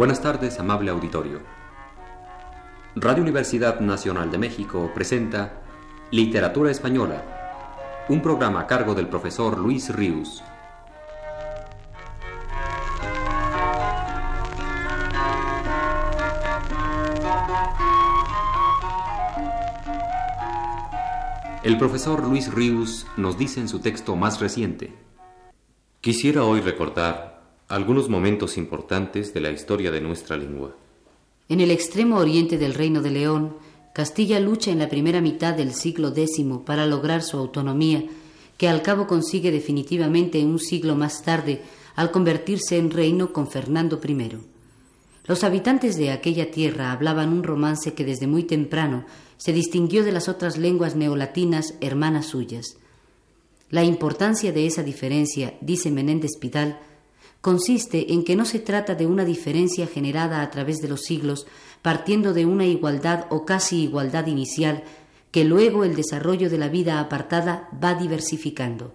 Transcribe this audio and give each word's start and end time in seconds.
Buenas 0.00 0.22
tardes, 0.22 0.58
amable 0.58 0.90
auditorio. 0.90 1.40
Radio 2.96 3.22
Universidad 3.22 3.80
Nacional 3.80 4.30
de 4.30 4.38
México 4.38 4.90
presenta 4.94 5.60
Literatura 6.10 6.70
Española, 6.70 8.06
un 8.08 8.22
programa 8.22 8.60
a 8.60 8.66
cargo 8.66 8.94
del 8.94 9.08
profesor 9.08 9.58
Luis 9.58 9.94
Ríos. 9.94 10.42
El 21.62 21.76
profesor 21.76 22.26
Luis 22.26 22.50
Ríos 22.50 23.06
nos 23.18 23.36
dice 23.36 23.60
en 23.60 23.68
su 23.68 23.80
texto 23.80 24.16
más 24.16 24.40
reciente. 24.40 24.94
Quisiera 26.00 26.44
hoy 26.44 26.62
recordar 26.62 27.29
algunos 27.70 28.08
momentos 28.08 28.58
importantes 28.58 29.32
de 29.32 29.40
la 29.40 29.52
historia 29.52 29.92
de 29.92 30.00
nuestra 30.00 30.36
lengua. 30.36 30.74
En 31.48 31.60
el 31.60 31.70
extremo 31.70 32.18
oriente 32.18 32.58
del 32.58 32.74
Reino 32.74 33.00
de 33.00 33.10
León, 33.12 33.56
Castilla 33.92 34.40
lucha 34.40 34.72
en 34.72 34.80
la 34.80 34.88
primera 34.88 35.20
mitad 35.20 35.54
del 35.54 35.72
siglo 35.72 36.08
X 36.08 36.44
para 36.66 36.84
lograr 36.86 37.22
su 37.22 37.38
autonomía, 37.38 38.04
que 38.56 38.68
al 38.68 38.82
cabo 38.82 39.06
consigue 39.06 39.52
definitivamente 39.52 40.44
un 40.44 40.58
siglo 40.58 40.96
más 40.96 41.22
tarde 41.22 41.62
al 41.94 42.10
convertirse 42.10 42.76
en 42.76 42.90
reino 42.90 43.32
con 43.32 43.48
Fernando 43.48 44.00
I. 44.04 44.38
Los 45.26 45.44
habitantes 45.44 45.96
de 45.96 46.10
aquella 46.10 46.50
tierra 46.50 46.90
hablaban 46.90 47.32
un 47.32 47.44
romance 47.44 47.94
que 47.94 48.04
desde 48.04 48.26
muy 48.26 48.42
temprano 48.42 49.04
se 49.36 49.52
distinguió 49.52 50.02
de 50.02 50.10
las 50.10 50.28
otras 50.28 50.58
lenguas 50.58 50.96
neolatinas 50.96 51.74
hermanas 51.80 52.26
suyas. 52.26 52.76
La 53.70 53.84
importancia 53.84 54.50
de 54.50 54.66
esa 54.66 54.82
diferencia, 54.82 55.54
dice 55.60 55.92
Menéndez 55.92 56.32
Pidal, 56.40 56.80
consiste 57.40 58.12
en 58.12 58.24
que 58.24 58.36
no 58.36 58.44
se 58.44 58.58
trata 58.58 58.94
de 58.94 59.06
una 59.06 59.24
diferencia 59.24 59.86
generada 59.86 60.42
a 60.42 60.50
través 60.50 60.78
de 60.78 60.88
los 60.88 61.02
siglos, 61.02 61.46
partiendo 61.82 62.34
de 62.34 62.46
una 62.46 62.66
igualdad 62.66 63.26
o 63.30 63.44
casi 63.44 63.82
igualdad 63.82 64.26
inicial, 64.26 64.84
que 65.30 65.44
luego 65.44 65.84
el 65.84 65.94
desarrollo 65.94 66.50
de 66.50 66.58
la 66.58 66.68
vida 66.68 67.00
apartada 67.00 67.68
va 67.82 67.94
diversificando. 67.94 68.94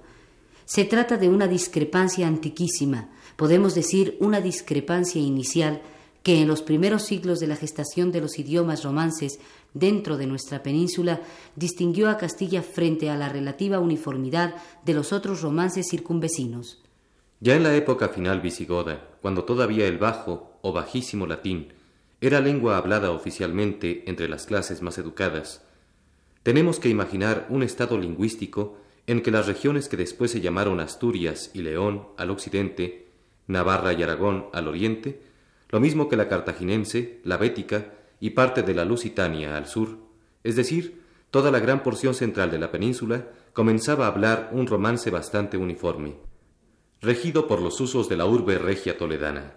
Se 0.65 0.83
trata 0.83 1.17
de 1.17 1.29
una 1.29 1.47
discrepancia 1.47 2.27
antiquísima, 2.27 3.09
podemos 3.35 3.75
decir 3.75 4.17
una 4.19 4.41
discrepancia 4.41 5.21
inicial, 5.21 5.81
que 6.23 6.41
en 6.41 6.47
los 6.47 6.63
primeros 6.63 7.03
siglos 7.03 7.39
de 7.39 7.45
la 7.45 7.55
gestación 7.55 8.11
de 8.11 8.19
los 8.19 8.39
idiomas 8.39 8.83
romances 8.83 9.39
dentro 9.75 10.17
de 10.17 10.25
nuestra 10.25 10.63
península 10.63 11.21
distinguió 11.55 12.09
a 12.09 12.17
Castilla 12.17 12.63
frente 12.63 13.11
a 13.11 13.15
la 13.15 13.29
relativa 13.29 13.79
uniformidad 13.79 14.55
de 14.83 14.95
los 14.95 15.13
otros 15.13 15.41
romances 15.41 15.85
circunvecinos. 15.87 16.81
Ya 17.41 17.55
en 17.55 17.63
la 17.63 17.75
época 17.75 18.09
final 18.09 18.39
visigoda, 18.39 19.09
cuando 19.21 19.43
todavía 19.43 19.87
el 19.87 19.97
bajo 19.97 20.57
o 20.61 20.71
bajísimo 20.71 21.27
latín 21.27 21.73
era 22.21 22.39
lengua 22.39 22.77
hablada 22.77 23.11
oficialmente 23.11 24.03
entre 24.07 24.29
las 24.29 24.45
clases 24.45 24.81
más 24.81 24.97
educadas, 24.97 25.63
tenemos 26.43 26.79
que 26.79 26.89
imaginar 26.89 27.45
un 27.49 27.61
estado 27.61 27.97
lingüístico 27.97 28.77
en 29.07 29.21
que 29.21 29.31
las 29.31 29.47
regiones 29.47 29.89
que 29.89 29.97
después 29.97 30.31
se 30.31 30.41
llamaron 30.41 30.79
Asturias 30.79 31.51
y 31.53 31.61
León 31.61 32.07
al 32.17 32.31
occidente, 32.31 33.07
Navarra 33.47 33.93
y 33.93 34.01
Aragón 34.01 34.45
al 34.53 34.67
oriente, 34.67 35.21
lo 35.69 35.79
mismo 35.79 36.07
que 36.07 36.15
la 36.15 36.29
cartaginense, 36.29 37.19
la 37.23 37.37
bética 37.37 37.93
y 38.19 38.31
parte 38.31 38.63
de 38.63 38.73
la 38.73 38.85
lusitania 38.85 39.57
al 39.57 39.67
sur, 39.67 39.97
es 40.43 40.55
decir, 40.55 41.01
toda 41.31 41.51
la 41.51 41.59
gran 41.59 41.83
porción 41.83 42.13
central 42.13 42.49
de 42.49 42.59
la 42.59 42.71
península, 42.71 43.27
comenzaba 43.53 44.05
a 44.05 44.09
hablar 44.09 44.49
un 44.53 44.67
romance 44.67 45.09
bastante 45.09 45.57
uniforme, 45.57 46.15
regido 47.01 47.47
por 47.47 47.61
los 47.61 47.79
usos 47.81 48.09
de 48.09 48.17
la 48.17 48.25
urbe 48.25 48.57
regia 48.57 48.97
toledana. 48.97 49.53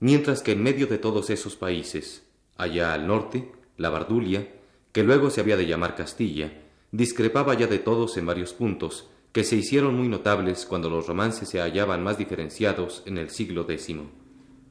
Mientras 0.00 0.42
que 0.42 0.52
en 0.52 0.62
medio 0.62 0.86
de 0.86 0.98
todos 0.98 1.30
esos 1.30 1.56
países, 1.56 2.22
allá 2.56 2.92
al 2.92 3.06
norte, 3.06 3.52
la 3.76 3.90
Bardulia, 3.90 4.48
que 4.92 5.02
luego 5.02 5.30
se 5.30 5.40
había 5.40 5.56
de 5.56 5.66
llamar 5.66 5.96
Castilla, 5.96 6.52
discrepaba 6.92 7.54
ya 7.54 7.66
de 7.66 7.78
todos 7.78 8.16
en 8.16 8.26
varios 8.26 8.52
puntos, 8.52 9.08
que 9.32 9.44
se 9.44 9.56
hicieron 9.56 9.96
muy 9.96 10.08
notables 10.08 10.66
cuando 10.66 10.88
los 10.88 11.06
romances 11.06 11.48
se 11.48 11.60
hallaban 11.60 12.02
más 12.02 12.18
diferenciados 12.18 13.02
en 13.06 13.18
el 13.18 13.30
siglo 13.30 13.66
X. 13.68 13.96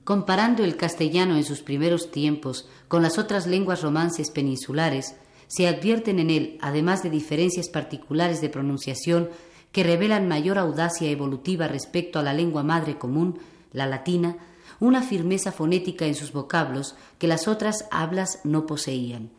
Comparando 0.04 0.64
el 0.64 0.78
castellano 0.78 1.36
en 1.36 1.44
sus 1.44 1.62
primeros 1.62 2.12
tiempos 2.12 2.68
con 2.88 3.02
las 3.04 3.18
otras 3.18 3.46
lenguas 3.46 3.82
romances 3.82 4.32
peninsulares, 4.32 5.16
se 5.48 5.68
advierten 5.68 6.20
en 6.20 6.30
él, 6.30 6.58
además 6.62 7.04
de 7.04 7.10
diferencias 7.10 7.70
particulares 7.70 8.42
de 8.42 8.50
pronunciación 8.50 9.30
que 9.78 9.84
revelan 9.84 10.28
mayor 10.28 10.58
audacia 10.58 11.08
evolutiva 11.08 11.68
respecto 11.68 12.18
a 12.18 12.24
la 12.24 12.34
lengua 12.34 12.64
madre 12.64 12.98
común, 12.98 13.38
la 13.74 13.86
latina, 13.86 14.36
una 14.80 15.04
firmeza 15.04 15.52
fonética 15.52 16.08
en 16.08 16.16
sus 16.16 16.32
vocablos 16.32 16.96
que 17.20 17.28
las 17.28 17.48
otras 17.48 17.86
hablas 17.92 18.40
no 18.44 18.66
poseían. 18.66 19.30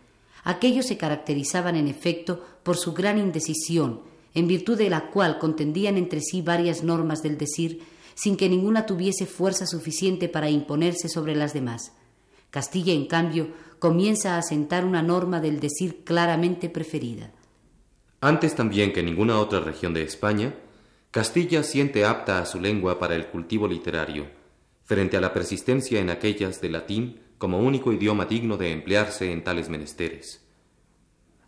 Aquellos 0.45 0.87
se 0.87 0.97
caracterizaban 0.97 1.75
en 1.75 1.89
efecto 1.89 2.41
por 2.63 2.77
su 2.77 2.95
gran 2.95 3.19
indecisión, 3.19 4.03
en 4.33 4.47
virtud 4.47 4.79
de 4.79 4.91
la 4.91 5.11
cual 5.11 5.41
contendían 5.41 5.97
entre 5.97 6.21
sí 6.21 6.41
varias 6.41 6.85
normas 6.85 7.21
del 7.21 7.37
decir 7.37 7.83
sin 8.15 8.37
que 8.37 8.49
ninguna 8.49 8.87
tuviese 8.87 9.27
fuerza 9.27 9.67
suficiente 9.67 10.29
para 10.29 10.51
imponerse 10.51 11.09
sobre 11.09 11.35
las 11.35 11.53
demás. 11.53 11.91
Castilla, 12.51 12.93
en 12.93 13.07
cambio, 13.07 13.49
comienza 13.81 14.37
a 14.37 14.39
asentar 14.39 14.85
una 14.85 15.03
norma 15.03 15.41
del 15.41 15.59
decir 15.59 16.05
claramente 16.05 16.69
preferida. 16.69 17.33
Antes 18.21 18.55
también 18.55 18.93
que 18.93 19.03
ninguna 19.03 19.39
otra 19.39 19.61
región 19.61 19.95
de 19.95 20.03
España, 20.03 20.55
Castilla 21.11 21.63
siente 21.63 22.05
apta 22.05 22.41
a 22.41 22.47
su 22.47 22.61
lengua 22.61 22.99
para 22.99 23.15
el 23.15 23.27
cultivo 23.27 23.69
literario, 23.69 24.27
frente 24.85 25.17
a 25.17 25.21
la 25.21 25.33
persistencia 25.33 26.01
en 26.01 26.11
aquellas 26.11 26.61
de 26.61 26.71
latín 26.71 27.21
como 27.39 27.61
único 27.61 27.93
idioma 27.93 28.25
digno 28.25 28.57
de 28.57 28.73
emplearse 28.73 29.33
en 29.33 29.45
tales 29.45 29.69
menesteres. 29.69 30.45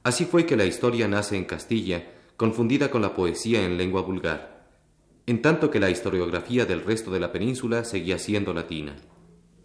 Así 0.02 0.24
fue 0.24 0.46
que 0.46 0.56
la 0.56 0.64
historia 0.64 1.08
nace 1.08 1.36
en 1.36 1.44
Castilla, 1.44 2.12
confundida 2.36 2.90
con 2.90 3.02
la 3.02 3.14
poesía 3.14 3.64
en 3.64 3.76
lengua 3.76 4.02
vulgar 4.02 4.60
en 5.30 5.42
tanto 5.42 5.70
que 5.70 5.78
la 5.78 5.90
historiografía 5.90 6.66
del 6.66 6.82
resto 6.82 7.12
de 7.12 7.20
la 7.20 7.30
península 7.30 7.84
seguía 7.84 8.18
siendo 8.18 8.52
latina. 8.52 8.96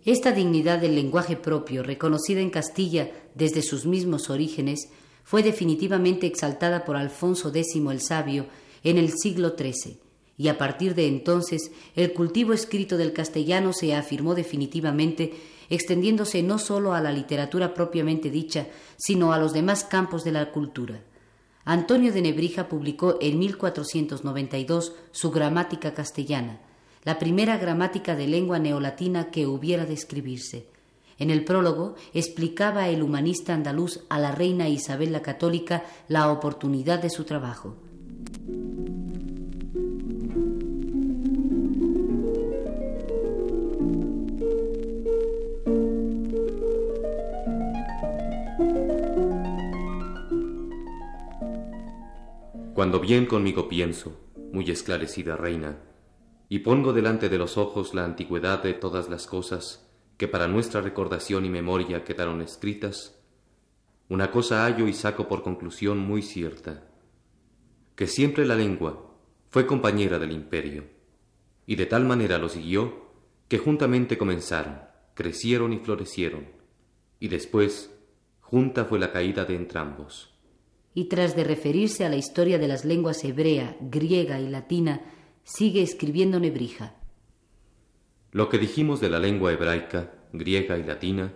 Esta 0.06 0.32
dignidad 0.32 0.80
del 0.80 0.94
lenguaje 0.94 1.36
propio, 1.36 1.82
reconocida 1.82 2.40
en 2.40 2.52
Castilla 2.52 3.10
desde 3.34 3.64
sus 3.64 3.88
mismos 3.88 4.30
orígenes, 4.30 4.90
fue 5.26 5.42
definitivamente 5.44 6.28
exaltada 6.28 6.86
por 6.86 6.96
Alfonso 6.96 7.50
X 7.50 7.76
el 7.76 8.00
Sabio 8.00 8.46
en 8.84 9.00
el 9.00 9.12
siglo 9.18 9.56
XIII, 9.58 9.98
y 10.38 10.48
a 10.48 10.58
partir 10.58 10.94
de 10.94 11.08
entonces 11.08 11.72
el 11.96 12.14
cultivo 12.14 12.54
escrito 12.54 12.96
del 12.96 13.12
castellano 13.12 13.74
se 13.74 13.96
afirmó 13.96 14.36
definitivamente, 14.36 15.34
extendiéndose 15.70 16.44
no 16.44 16.60
sólo 16.60 16.94
a 16.94 17.02
la 17.02 17.12
literatura 17.12 17.74
propiamente 17.74 18.30
dicha, 18.30 18.68
sino 18.98 19.34
a 19.34 19.40
los 19.40 19.52
demás 19.52 19.84
campos 19.84 20.24
de 20.24 20.32
la 20.32 20.52
cultura. 20.52 21.02
Antonio 21.64 22.14
de 22.14 22.22
Nebrija 22.22 22.70
publicó 22.70 23.18
en 23.20 23.40
1492 23.40 24.94
su 25.12 25.32
Gramática 25.32 25.96
castellana, 25.96 26.62
la 27.04 27.18
primera 27.18 27.58
gramática 27.58 28.16
de 28.16 28.28
lengua 28.28 28.60
neolatina 28.60 29.32
que 29.32 29.48
hubiera 29.48 29.86
de 29.88 29.96
escribirse. 29.96 30.75
En 31.18 31.30
el 31.30 31.46
prólogo 31.46 31.96
explicaba 32.14 32.90
el 32.90 33.02
humanista 33.02 33.54
andaluz 33.54 34.02
a 34.10 34.20
la 34.20 34.32
reina 34.32 34.68
Isabel 34.68 35.12
la 35.12 35.22
Católica 35.22 35.84
la 36.10 36.30
oportunidad 36.30 37.02
de 37.02 37.10
su 37.10 37.24
trabajo. 37.24 37.78
Cuando 52.74 53.00
bien 53.00 53.26
conmigo 53.26 53.70
pienso, 53.70 54.20
muy 54.52 54.70
esclarecida 54.70 55.38
reina, 55.38 55.78
y 56.50 56.60
pongo 56.60 56.92
delante 56.92 57.30
de 57.30 57.38
los 57.38 57.58
ojos 57.58 57.94
la 57.94 58.04
antigüedad 58.04 58.62
de 58.62 58.74
todas 58.74 59.10
las 59.10 59.28
cosas 59.28 59.85
que 60.18 60.28
para 60.28 60.48
nuestra 60.48 60.82
recordación 60.82 61.46
y 61.46 61.50
memoria 61.50 62.04
quedaron 62.04 62.42
escritas, 62.42 63.20
una 64.10 64.32
cosa 64.32 64.66
hallo 64.66 64.88
y 64.88 64.94
saco 64.94 65.28
por 65.28 65.44
conclusión 65.44 66.00
muy 66.00 66.22
cierta, 66.22 66.88
que 67.96 68.08
siempre 68.08 68.46
la 68.46 68.56
lengua 68.56 69.16
fue 69.50 69.66
compañera 69.66 70.20
del 70.20 70.32
imperio, 70.32 70.86
y 71.66 71.76
de 71.76 71.86
tal 71.86 72.06
manera 72.06 72.38
lo 72.38 72.50
siguió 72.50 73.06
que 73.48 73.58
juntamente 73.58 74.18
comenzaron, 74.18 74.82
crecieron 75.14 75.74
y 75.74 75.80
florecieron, 75.80 76.48
y 77.20 77.28
después 77.28 77.92
junta 78.42 78.86
fue 78.86 79.00
la 79.00 79.12
caída 79.12 79.46
de 79.46 79.56
entrambos 79.56 80.36
y 80.96 81.06
tras 81.06 81.36
de 81.36 81.44
referirse 81.44 82.06
a 82.06 82.10
la 82.10 82.16
historia 82.16 82.58
de 82.58 82.70
las 82.70 82.86
lenguas 82.86 83.24
hebrea, 83.26 83.76
griega 83.82 84.40
y 84.40 84.48
latina, 84.48 85.02
sigue 85.44 85.82
escribiendo 85.82 86.40
Nebrija. 86.40 86.96
Lo 88.36 88.50
que 88.50 88.58
dijimos 88.58 89.00
de 89.00 89.10
la 89.10 89.18
lengua 89.18 89.54
hebraica, 89.54 90.12
griega 90.34 90.78
y 90.78 90.84
latina, 90.84 91.32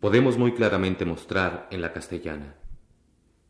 podemos 0.00 0.38
muy 0.38 0.54
claramente 0.54 1.04
mostrar 1.04 1.68
en 1.70 1.82
la 1.82 1.92
castellana, 1.92 2.54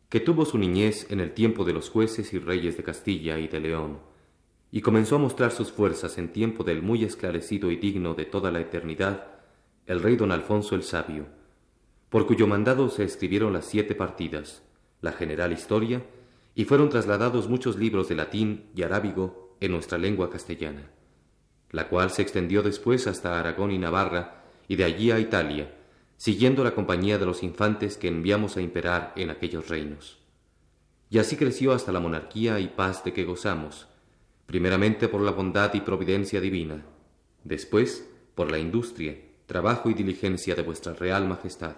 que 0.09 0.19
tuvo 0.19 0.45
su 0.45 0.59
niñez 0.59 1.07
en 1.09 1.21
el 1.21 1.33
tiempo 1.33 1.65
de 1.65 1.73
los 1.73 1.89
jueces 1.89 2.33
y 2.33 2.41
reyes 2.41 2.77
de 2.77 2.83
Castilla 2.83 3.39
y 3.39 3.47
de 3.47 3.61
León, 3.61 4.01
y 4.73 4.81
comenzó 4.81 5.15
a 5.15 5.19
mostrar 5.21 5.53
sus 5.53 5.71
fuerzas 5.71 6.19
en 6.19 6.33
tiempo 6.33 6.65
del 6.65 6.83
muy 6.83 7.05
esclarecido 7.05 7.71
y 7.71 7.77
digno 7.77 8.15
de 8.15 8.25
toda 8.25 8.51
la 8.51 8.59
eternidad, 8.59 9.39
el 9.87 10.03
rey 10.03 10.17
don 10.17 10.33
Alfonso 10.33 10.75
el 10.75 10.83
Sabio, 10.83 11.27
por 12.09 12.27
cuyo 12.27 12.49
mandado 12.49 12.89
se 12.89 13.05
escribieron 13.05 13.53
las 13.53 13.67
siete 13.67 13.95
partidas, 13.95 14.65
la 15.01 15.13
general 15.13 15.53
historia, 15.53 16.03
y 16.57 16.65
fueron 16.65 16.89
trasladados 16.89 17.49
muchos 17.49 17.79
libros 17.79 18.09
de 18.09 18.17
latín 18.17 18.65
y 18.75 18.83
arábigo 18.83 19.57
en 19.61 19.71
nuestra 19.71 19.97
lengua 19.97 20.29
castellana, 20.29 20.91
la 21.71 21.89
cual 21.89 22.11
se 22.11 22.23
extendió 22.23 22.63
después 22.63 23.07
hasta 23.07 23.39
Aragón 23.39 23.71
y 23.71 23.79
Navarra, 23.79 24.43
y 24.69 24.77
de 24.77 24.85
allí 24.85 25.11
a 25.11 25.19
Italia, 25.19 25.73
siguiendo 26.17 26.65
la 26.65 26.75
compañía 26.75 27.19
de 27.19 27.27
los 27.27 27.43
infantes 27.43 27.97
que 27.97 28.09
enviamos 28.09 28.57
a 28.57 28.61
imperar 28.61 29.13
en 29.17 29.31
aquellos 29.31 29.69
reinos. 29.69 30.19
Y 31.09 31.19
así 31.19 31.37
creció 31.37 31.73
hasta 31.73 31.93
la 31.93 32.01
monarquía 32.01 32.61
y 32.61 32.69
paz 32.69 33.03
de 33.05 33.13
que 33.13 33.25
gozamos, 33.25 33.89
primeramente 34.47 35.09
por 35.09 35.23
la 35.23 35.31
bondad 35.31 35.75
y 35.75 35.81
providencia 35.81 36.41
divina, 36.41 36.85
después 37.45 38.09
por 38.35 38.51
la 38.51 38.59
industria, 38.59 39.17
trabajo 39.47 39.91
y 39.91 39.95
diligencia 39.95 40.55
de 40.55 40.63
vuestra 40.63 40.93
real 40.93 41.27
majestad. 41.27 41.77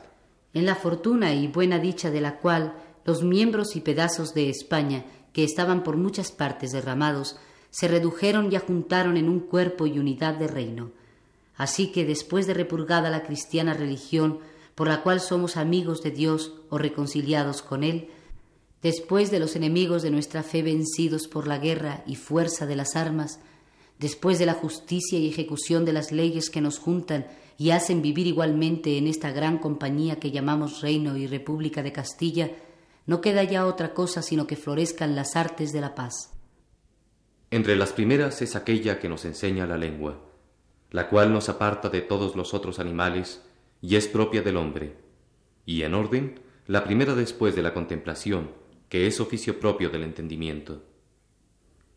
En 0.54 0.66
la 0.66 0.74
fortuna 0.74 1.32
y 1.32 1.48
buena 1.48 1.78
dicha 1.78 2.10
de 2.10 2.20
la 2.20 2.38
cual 2.38 2.74
los 3.04 3.22
miembros 3.22 3.76
y 3.76 3.80
pedazos 3.80 4.34
de 4.34 4.50
España, 4.50 5.04
que 5.32 5.44
estaban 5.44 5.82
por 5.82 5.96
muchas 5.96 6.30
partes 6.30 6.72
derramados, 6.72 7.38
se 7.72 7.88
redujeron 7.88 8.52
y 8.52 8.56
ajuntaron 8.56 9.16
en 9.16 9.30
un 9.30 9.40
cuerpo 9.40 9.86
y 9.86 9.98
unidad 9.98 10.34
de 10.34 10.46
reino. 10.46 10.90
Así 11.56 11.90
que 11.90 12.04
después 12.04 12.46
de 12.46 12.54
repurgada 12.54 13.08
la 13.08 13.24
cristiana 13.24 13.72
religión, 13.72 14.38
por 14.74 14.88
la 14.88 15.02
cual 15.02 15.20
somos 15.20 15.56
amigos 15.56 16.02
de 16.02 16.10
Dios 16.10 16.52
o 16.68 16.76
reconciliados 16.76 17.62
con 17.62 17.82
Él, 17.82 18.08
después 18.82 19.30
de 19.30 19.40
los 19.40 19.56
enemigos 19.56 20.02
de 20.02 20.10
nuestra 20.10 20.42
fe 20.42 20.62
vencidos 20.62 21.28
por 21.28 21.46
la 21.46 21.58
guerra 21.58 22.04
y 22.06 22.16
fuerza 22.16 22.66
de 22.66 22.76
las 22.76 22.94
armas, 22.94 23.40
después 23.98 24.38
de 24.38 24.46
la 24.46 24.54
justicia 24.54 25.18
y 25.18 25.28
ejecución 25.28 25.86
de 25.86 25.94
las 25.94 26.12
leyes 26.12 26.50
que 26.50 26.60
nos 26.60 26.78
juntan 26.78 27.26
y 27.56 27.70
hacen 27.70 28.02
vivir 28.02 28.26
igualmente 28.26 28.98
en 28.98 29.06
esta 29.06 29.30
gran 29.30 29.56
compañía 29.56 30.16
que 30.16 30.30
llamamos 30.30 30.82
Reino 30.82 31.16
y 31.16 31.26
República 31.26 31.82
de 31.82 31.92
Castilla, 31.92 32.50
no 33.06 33.22
queda 33.22 33.44
ya 33.44 33.66
otra 33.66 33.94
cosa 33.94 34.20
sino 34.20 34.46
que 34.46 34.56
florezcan 34.56 35.16
las 35.16 35.36
artes 35.36 35.72
de 35.72 35.80
la 35.80 35.94
paz. 35.94 36.32
Entre 37.52 37.76
las 37.76 37.92
primeras 37.92 38.40
es 38.40 38.56
aquella 38.56 38.98
que 38.98 39.10
nos 39.10 39.26
enseña 39.26 39.66
la 39.66 39.76
lengua, 39.76 40.18
la 40.90 41.10
cual 41.10 41.34
nos 41.34 41.50
aparta 41.50 41.90
de 41.90 42.00
todos 42.00 42.34
los 42.34 42.54
otros 42.54 42.78
animales 42.78 43.42
y 43.82 43.96
es 43.96 44.08
propia 44.08 44.40
del 44.40 44.56
hombre, 44.56 44.96
y 45.66 45.82
en 45.82 45.92
orden, 45.92 46.40
la 46.66 46.82
primera 46.82 47.14
después 47.14 47.54
de 47.54 47.60
la 47.60 47.74
contemplación, 47.74 48.52
que 48.88 49.06
es 49.06 49.20
oficio 49.20 49.60
propio 49.60 49.90
del 49.90 50.02
entendimiento. 50.02 50.82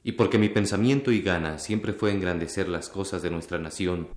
Y 0.03 0.11
porque 0.11 0.37
mi 0.37 0.49
pensamiento 0.49 1.13
y 1.13 1.21
gana 1.21 1.57
siempre 1.57 1.93
fue 1.93 2.11
engrandecer 2.11 2.67
las 2.67 2.89
cosas 2.89 3.21
de 3.21 3.31
nuestra 3.31 3.57
nación 3.57 4.09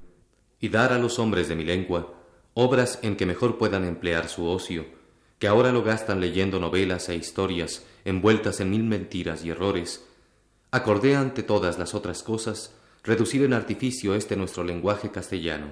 y 0.59 0.71
dar 0.71 0.93
a 0.93 0.99
los 0.99 1.21
hombres 1.21 1.49
de 1.49 1.55
mi 1.55 1.63
lengua 1.63 2.15
obras 2.55 2.99
en 3.03 3.15
que 3.15 3.27
mejor 3.27 3.59
puedan 3.59 3.85
emplear 3.85 4.29
su 4.29 4.45
ocio, 4.49 4.87
que 5.39 5.47
ahora 5.47 5.71
lo 5.71 5.85
gastan 5.85 6.21
leyendo 6.21 6.59
novelas 6.59 7.09
e 7.09 7.15
historias 7.15 7.87
envueltas 8.05 8.59
en 8.59 8.71
mil 8.71 8.83
mentiras 8.83 9.45
y 9.45 9.51
errores, 9.51 10.08
acordé 10.71 11.17
ante 11.17 11.43
todas 11.43 11.79
las 11.79 11.95
otras 11.95 12.23
cosas 12.23 12.73
reducir 13.03 13.43
en 13.43 13.53
artificio 13.53 14.15
este 14.15 14.37
nuestro 14.37 14.65
lenguaje 14.65 15.11
castellano, 15.11 15.69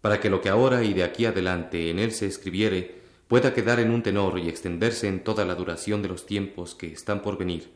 para 0.00 0.20
que 0.20 0.30
lo 0.30 0.40
que 0.40 0.48
ahora 0.48 0.84
y 0.84 0.92
de 0.92 1.04
aquí 1.04 1.24
adelante 1.24 1.90
en 1.90 1.98
él 1.98 2.12
se 2.12 2.26
escribiere 2.26 3.02
pueda 3.26 3.54
quedar 3.54 3.80
en 3.80 3.90
un 3.90 4.02
tenor 4.02 4.38
y 4.38 4.48
extenderse 4.48 5.08
en 5.08 5.22
toda 5.22 5.44
la 5.44 5.54
duración 5.54 6.02
de 6.02 6.08
los 6.08 6.26
tiempos 6.26 6.74
que 6.74 6.92
están 6.92 7.22
por 7.22 7.38
venir, 7.38 7.70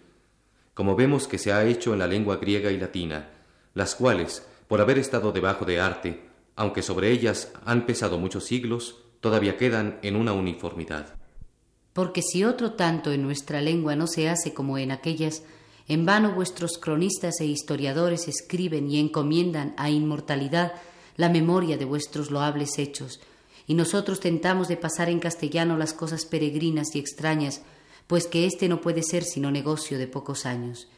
como 0.74 0.96
vemos 0.96 1.28
que 1.28 1.38
se 1.38 1.52
ha 1.52 1.64
hecho 1.64 1.92
en 1.92 1.98
la 1.98 2.06
lengua 2.06 2.36
griega 2.36 2.70
y 2.70 2.78
latina, 2.78 3.30
las 3.74 3.94
cuales, 3.94 4.46
por 4.68 4.80
haber 4.80 4.98
estado 4.98 5.32
debajo 5.32 5.64
de 5.64 5.80
arte, 5.80 6.22
aunque 6.56 6.82
sobre 6.82 7.10
ellas 7.10 7.52
han 7.64 7.86
pesado 7.86 8.18
muchos 8.18 8.44
siglos, 8.44 9.02
todavía 9.20 9.56
quedan 9.56 9.98
en 10.02 10.16
una 10.16 10.32
uniformidad. 10.32 11.14
Porque 11.92 12.22
si 12.22 12.44
otro 12.44 12.72
tanto 12.72 13.12
en 13.12 13.22
nuestra 13.22 13.60
lengua 13.60 13.96
no 13.96 14.06
se 14.06 14.28
hace 14.28 14.54
como 14.54 14.78
en 14.78 14.90
aquellas, 14.90 15.42
en 15.88 16.06
vano 16.06 16.32
vuestros 16.32 16.78
cronistas 16.78 17.40
e 17.40 17.46
historiadores 17.46 18.28
escriben 18.28 18.90
y 18.90 19.00
encomiendan 19.00 19.74
a 19.76 19.90
inmortalidad 19.90 20.72
la 21.16 21.28
memoria 21.28 21.76
de 21.76 21.84
vuestros 21.84 22.30
loables 22.30 22.78
hechos, 22.78 23.20
y 23.66 23.74
nosotros 23.74 24.20
tentamos 24.20 24.68
de 24.68 24.76
pasar 24.76 25.08
en 25.08 25.20
castellano 25.20 25.76
las 25.76 25.92
cosas 25.92 26.24
peregrinas 26.24 26.94
y 26.94 26.98
extrañas, 26.98 27.62
pues 28.06 28.26
que 28.26 28.46
éste 28.46 28.68
no 28.68 28.80
puede 28.80 29.02
ser 29.02 29.24
sino 29.24 29.50
negocio 29.50 29.98
de 29.98 30.06
pocos 30.06 30.46
años. 30.46 30.88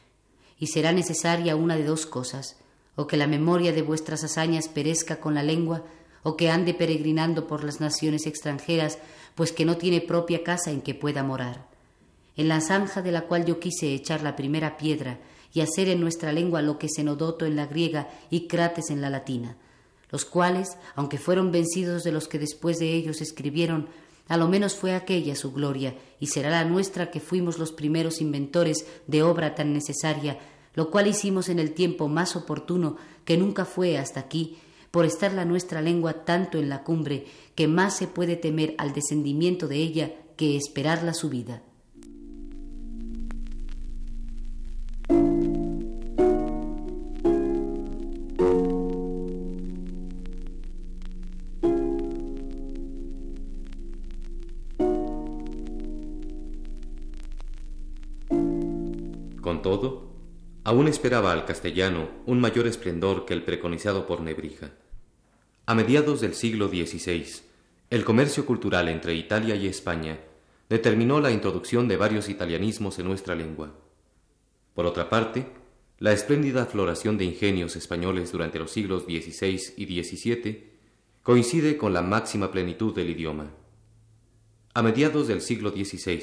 Y 0.59 0.69
será 0.69 0.93
necesaria 0.93 1.57
una 1.57 1.77
de 1.77 1.85
dos 1.85 2.07
cosas, 2.07 2.57
o 2.97 3.07
que 3.07 3.17
la 3.17 3.27
memoria 3.27 3.73
de 3.73 3.83
vuestras 3.83 4.25
hazañas 4.25 4.69
perezca 4.69 5.21
con 5.21 5.35
la 5.35 5.43
lengua, 5.43 5.85
o 6.23 6.37
que 6.37 6.51
ande 6.51 6.73
peregrinando 6.73 7.47
por 7.47 7.65
las 7.65 7.81
naciones 7.81 8.27
extranjeras, 8.27 8.99
pues 9.35 9.53
que 9.53 9.65
no 9.65 9.77
tiene 9.77 10.01
propia 10.01 10.43
casa 10.43 10.71
en 10.71 10.81
que 10.81 10.95
pueda 10.95 11.23
morar. 11.23 11.74
En 12.37 12.49
la 12.49 12.61
zanja 12.61 13.03
de 13.03 13.13
la 13.13 13.23
cual 13.23 13.45
yo 13.45 13.61
quise 13.61 13.95
echar 13.95 14.23
la 14.23 14.37
primera 14.37 14.77
piedra 14.77 15.21
y 15.53 15.61
hacer 15.61 15.89
en 15.89 16.01
nuestra 16.01 16.33
lengua 16.33 16.63
lo 16.63 16.79
que 16.79 16.89
Senodoto 16.89 17.47
en 17.47 17.57
la 17.57 17.67
griega 17.67 18.09
y 18.29 18.49
Crates 18.49 18.91
en 18.91 19.01
la 19.01 19.09
latina, 19.09 19.57
los 20.11 20.25
cuales, 20.25 20.77
aunque 20.97 21.19
fueron 21.19 21.53
vencidos 21.53 22.03
de 22.03 22.13
los 22.13 22.27
que 22.27 22.41
después 22.41 22.79
de 22.79 22.93
ellos 22.93 23.21
escribieron, 23.21 23.89
a 24.27 24.37
lo 24.37 24.49
menos 24.49 24.75
fue 24.75 24.95
aquella 24.95 25.37
su 25.37 25.53
gloria, 25.53 25.95
y 26.19 26.27
será 26.27 26.51
la 26.51 26.65
nuestra 26.65 27.11
que 27.11 27.21
fuimos 27.21 27.59
los 27.59 27.73
primeros 27.73 28.21
inventores 28.21 28.87
de 29.07 29.23
obra 29.23 29.55
tan 29.55 29.73
necesaria, 29.73 30.39
lo 30.75 30.91
cual 30.91 31.07
hicimos 31.07 31.49
en 31.49 31.61
el 31.61 31.73
tiempo 31.73 32.09
más 32.09 32.35
oportuno 32.35 32.97
que 33.25 33.37
nunca 33.37 33.65
fue 33.65 33.97
hasta 33.97 34.21
aquí, 34.21 34.57
por 34.91 35.05
estar 35.05 35.33
la 35.33 35.45
nuestra 35.45 35.83
lengua 35.83 36.25
tanto 36.25 36.59
en 36.59 36.69
la 36.69 36.83
cumbre, 36.83 37.27
que 37.55 37.69
más 37.69 37.97
se 37.97 38.07
puede 38.07 38.37
temer 38.37 38.75
al 38.79 38.93
descendimiento 38.93 39.69
de 39.69 39.77
ella 39.77 40.13
que 40.37 40.57
esperar 40.57 41.03
la 41.03 41.15
subida. 41.15 41.63
Aún 60.75 60.89
esperaba 60.89 61.31
al 61.31 61.45
castellano 61.45 62.09
un 62.27 62.41
mayor 62.41 62.67
esplendor 62.67 63.27
que 63.27 63.33
el 63.33 63.45
preconizado 63.45 64.09
por 64.09 64.21
Nebrija. 64.21 64.73
A 65.67 65.75
mediados 65.77 66.21
del 66.21 66.35
siglo 66.35 66.67
XVI, 66.67 67.27
el 67.91 68.05
comercio 68.05 68.45
cultural 68.45 68.89
entre 68.89 69.15
Italia 69.15 69.55
y 69.55 69.69
España 69.69 70.19
determinó 70.69 71.21
la 71.21 71.31
introducción 71.31 71.87
de 71.87 71.97
varios 71.97 72.29
italianismos 72.29 72.99
en 72.99 73.07
nuestra 73.07 73.37
lengua. 73.37 73.73
Por 74.75 74.87
otra 74.87 75.09
parte, 75.09 75.47
la 76.01 76.11
espléndida 76.11 76.67
floración 76.67 77.19
de 77.19 77.25
ingenios 77.25 77.77
españoles 77.77 78.33
durante 78.33 78.59
los 78.59 78.73
siglos 78.73 79.05
XVI 79.05 79.61
y 79.77 80.03
XVII 80.03 80.73
coincide 81.23 81.77
con 81.77 81.93
la 81.93 82.03
máxima 82.03 82.51
plenitud 82.51 82.93
del 82.93 83.11
idioma. 83.11 83.53
A 84.75 84.83
mediados 84.83 85.29
del 85.29 85.41
siglo 85.41 85.71
XVI, 85.71 86.21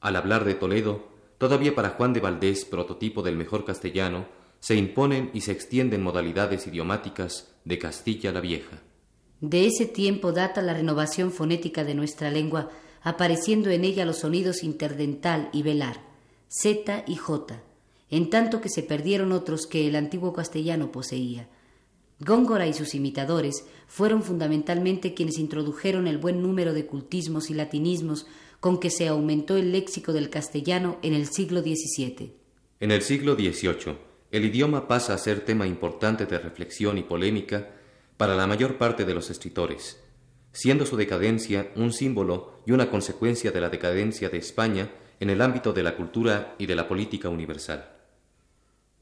al 0.00 0.16
hablar 0.16 0.44
de 0.44 0.54
Toledo, 0.54 1.19
Todavía 1.40 1.74
para 1.74 1.88
Juan 1.88 2.12
de 2.12 2.20
Valdés, 2.20 2.66
prototipo 2.66 3.22
del 3.22 3.34
mejor 3.34 3.64
castellano, 3.64 4.26
se 4.58 4.76
imponen 4.76 5.30
y 5.32 5.40
se 5.40 5.52
extienden 5.52 6.02
modalidades 6.02 6.66
idiomáticas 6.66 7.48
de 7.64 7.78
Castilla 7.78 8.30
la 8.30 8.42
Vieja. 8.42 8.82
De 9.40 9.66
ese 9.66 9.86
tiempo 9.86 10.32
data 10.32 10.60
la 10.60 10.74
renovación 10.74 11.32
fonética 11.32 11.82
de 11.82 11.94
nuestra 11.94 12.30
lengua, 12.30 12.68
apareciendo 13.00 13.70
en 13.70 13.84
ella 13.84 14.04
los 14.04 14.18
sonidos 14.18 14.62
interdental 14.62 15.48
y 15.54 15.62
velar, 15.62 16.02
Z 16.48 17.04
y 17.06 17.16
J, 17.16 17.62
en 18.10 18.28
tanto 18.28 18.60
que 18.60 18.68
se 18.68 18.82
perdieron 18.82 19.32
otros 19.32 19.66
que 19.66 19.88
el 19.88 19.96
antiguo 19.96 20.34
castellano 20.34 20.92
poseía. 20.92 21.48
Góngora 22.22 22.66
y 22.66 22.74
sus 22.74 22.94
imitadores 22.94 23.64
fueron 23.86 24.22
fundamentalmente 24.22 25.14
quienes 25.14 25.38
introdujeron 25.38 26.06
el 26.06 26.18
buen 26.18 26.42
número 26.42 26.74
de 26.74 26.84
cultismos 26.84 27.48
y 27.48 27.54
latinismos 27.54 28.26
con 28.60 28.78
que 28.78 28.90
se 28.90 29.08
aumentó 29.08 29.56
el 29.56 29.72
léxico 29.72 30.12
del 30.12 30.28
castellano 30.28 30.98
en 31.00 31.14
el 31.14 31.26
siglo 31.26 31.62
XVII. 31.62 32.34
En 32.78 32.90
el 32.90 33.00
siglo 33.00 33.36
XVIII, 33.36 33.96
el 34.30 34.44
idioma 34.44 34.86
pasa 34.86 35.14
a 35.14 35.18
ser 35.18 35.46
tema 35.46 35.66
importante 35.66 36.26
de 36.26 36.38
reflexión 36.38 36.98
y 36.98 37.02
polémica 37.02 37.70
para 38.18 38.36
la 38.36 38.46
mayor 38.46 38.76
parte 38.76 39.06
de 39.06 39.14
los 39.14 39.30
escritores, 39.30 39.98
siendo 40.52 40.84
su 40.84 40.98
decadencia 40.98 41.72
un 41.74 41.90
símbolo 41.90 42.60
y 42.66 42.72
una 42.72 42.90
consecuencia 42.90 43.50
de 43.50 43.62
la 43.62 43.70
decadencia 43.70 44.28
de 44.28 44.36
España 44.36 44.90
en 45.20 45.30
el 45.30 45.40
ámbito 45.40 45.72
de 45.72 45.82
la 45.82 45.96
cultura 45.96 46.54
y 46.58 46.66
de 46.66 46.74
la 46.74 46.86
política 46.86 47.30
universal. 47.30 47.92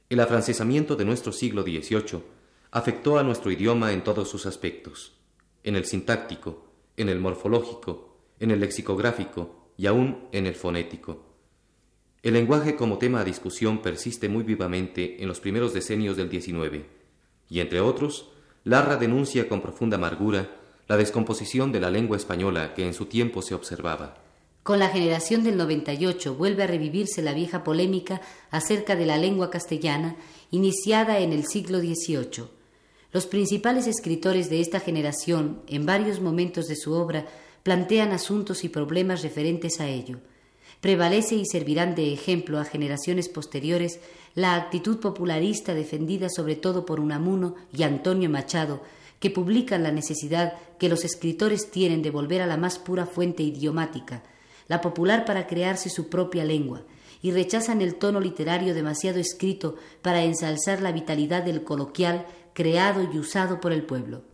El 0.08 0.20
afrancesamiento 0.20 0.94
de 0.94 1.04
nuestro 1.04 1.32
siglo 1.32 1.62
XVIII 1.62 2.37
afectó 2.70 3.18
a 3.18 3.22
nuestro 3.22 3.50
idioma 3.50 3.92
en 3.92 4.04
todos 4.04 4.28
sus 4.28 4.46
aspectos, 4.46 5.12
en 5.64 5.76
el 5.76 5.84
sintáctico, 5.84 6.66
en 6.96 7.08
el 7.08 7.20
morfológico, 7.20 8.16
en 8.40 8.50
el 8.50 8.60
lexicográfico 8.60 9.72
y 9.76 9.86
aún 9.86 10.28
en 10.32 10.46
el 10.46 10.54
fonético. 10.54 11.24
El 12.22 12.34
lenguaje 12.34 12.76
como 12.76 12.98
tema 12.98 13.20
a 13.20 13.24
discusión 13.24 13.80
persiste 13.80 14.28
muy 14.28 14.42
vivamente 14.42 15.22
en 15.22 15.28
los 15.28 15.40
primeros 15.40 15.72
decenios 15.72 16.16
del 16.16 16.30
XIX, 16.30 16.84
y 17.48 17.60
entre 17.60 17.80
otros, 17.80 18.30
Larra 18.64 18.96
denuncia 18.96 19.48
con 19.48 19.62
profunda 19.62 19.96
amargura 19.96 20.50
la 20.88 20.96
descomposición 20.96 21.70
de 21.70 21.80
la 21.80 21.90
lengua 21.90 22.16
española 22.16 22.74
que 22.74 22.86
en 22.86 22.92
su 22.92 23.06
tiempo 23.06 23.40
se 23.40 23.54
observaba. 23.54 24.16
Con 24.62 24.78
la 24.78 24.88
generación 24.88 25.44
del 25.44 25.56
98 25.56 26.34
vuelve 26.34 26.64
a 26.64 26.66
revivirse 26.66 27.22
la 27.22 27.32
vieja 27.32 27.64
polémica 27.64 28.20
acerca 28.50 28.96
de 28.96 29.06
la 29.06 29.16
lengua 29.16 29.48
castellana 29.48 30.16
iniciada 30.50 31.20
en 31.20 31.32
el 31.32 31.46
siglo 31.46 31.78
XVIII. 31.78 32.57
Los 33.10 33.26
principales 33.26 33.86
escritores 33.86 34.50
de 34.50 34.60
esta 34.60 34.80
generación, 34.80 35.62
en 35.66 35.86
varios 35.86 36.20
momentos 36.20 36.66
de 36.66 36.76
su 36.76 36.92
obra, 36.92 37.26
plantean 37.62 38.12
asuntos 38.12 38.64
y 38.64 38.68
problemas 38.68 39.22
referentes 39.22 39.80
a 39.80 39.88
ello. 39.88 40.18
Prevalece 40.82 41.34
y 41.34 41.46
servirán 41.46 41.94
de 41.94 42.12
ejemplo 42.12 42.58
a 42.58 42.64
generaciones 42.64 43.28
posteriores 43.28 44.00
la 44.34 44.54
actitud 44.54 44.98
popularista 45.00 45.74
defendida 45.74 46.28
sobre 46.28 46.54
todo 46.54 46.84
por 46.84 47.00
Unamuno 47.00 47.54
y 47.72 47.82
Antonio 47.82 48.28
Machado, 48.28 48.82
que 49.20 49.30
publican 49.30 49.82
la 49.82 49.90
necesidad 49.90 50.52
que 50.78 50.88
los 50.88 51.04
escritores 51.04 51.70
tienen 51.70 52.02
de 52.02 52.10
volver 52.10 52.42
a 52.42 52.46
la 52.46 52.56
más 52.56 52.78
pura 52.78 53.06
fuente 53.06 53.42
idiomática, 53.42 54.22
la 54.68 54.80
popular 54.80 55.24
para 55.24 55.46
crearse 55.46 55.88
su 55.88 56.08
propia 56.08 56.44
lengua, 56.44 56.82
y 57.20 57.32
rechazan 57.32 57.82
el 57.82 57.96
tono 57.96 58.20
literario 58.20 58.74
demasiado 58.74 59.18
escrito 59.18 59.74
para 60.02 60.22
ensalzar 60.22 60.80
la 60.80 60.92
vitalidad 60.92 61.42
del 61.42 61.64
coloquial 61.64 62.26
creado 62.58 63.08
y 63.12 63.16
usado 63.16 63.60
por 63.60 63.72
el 63.72 63.84
pueblo. 63.84 64.24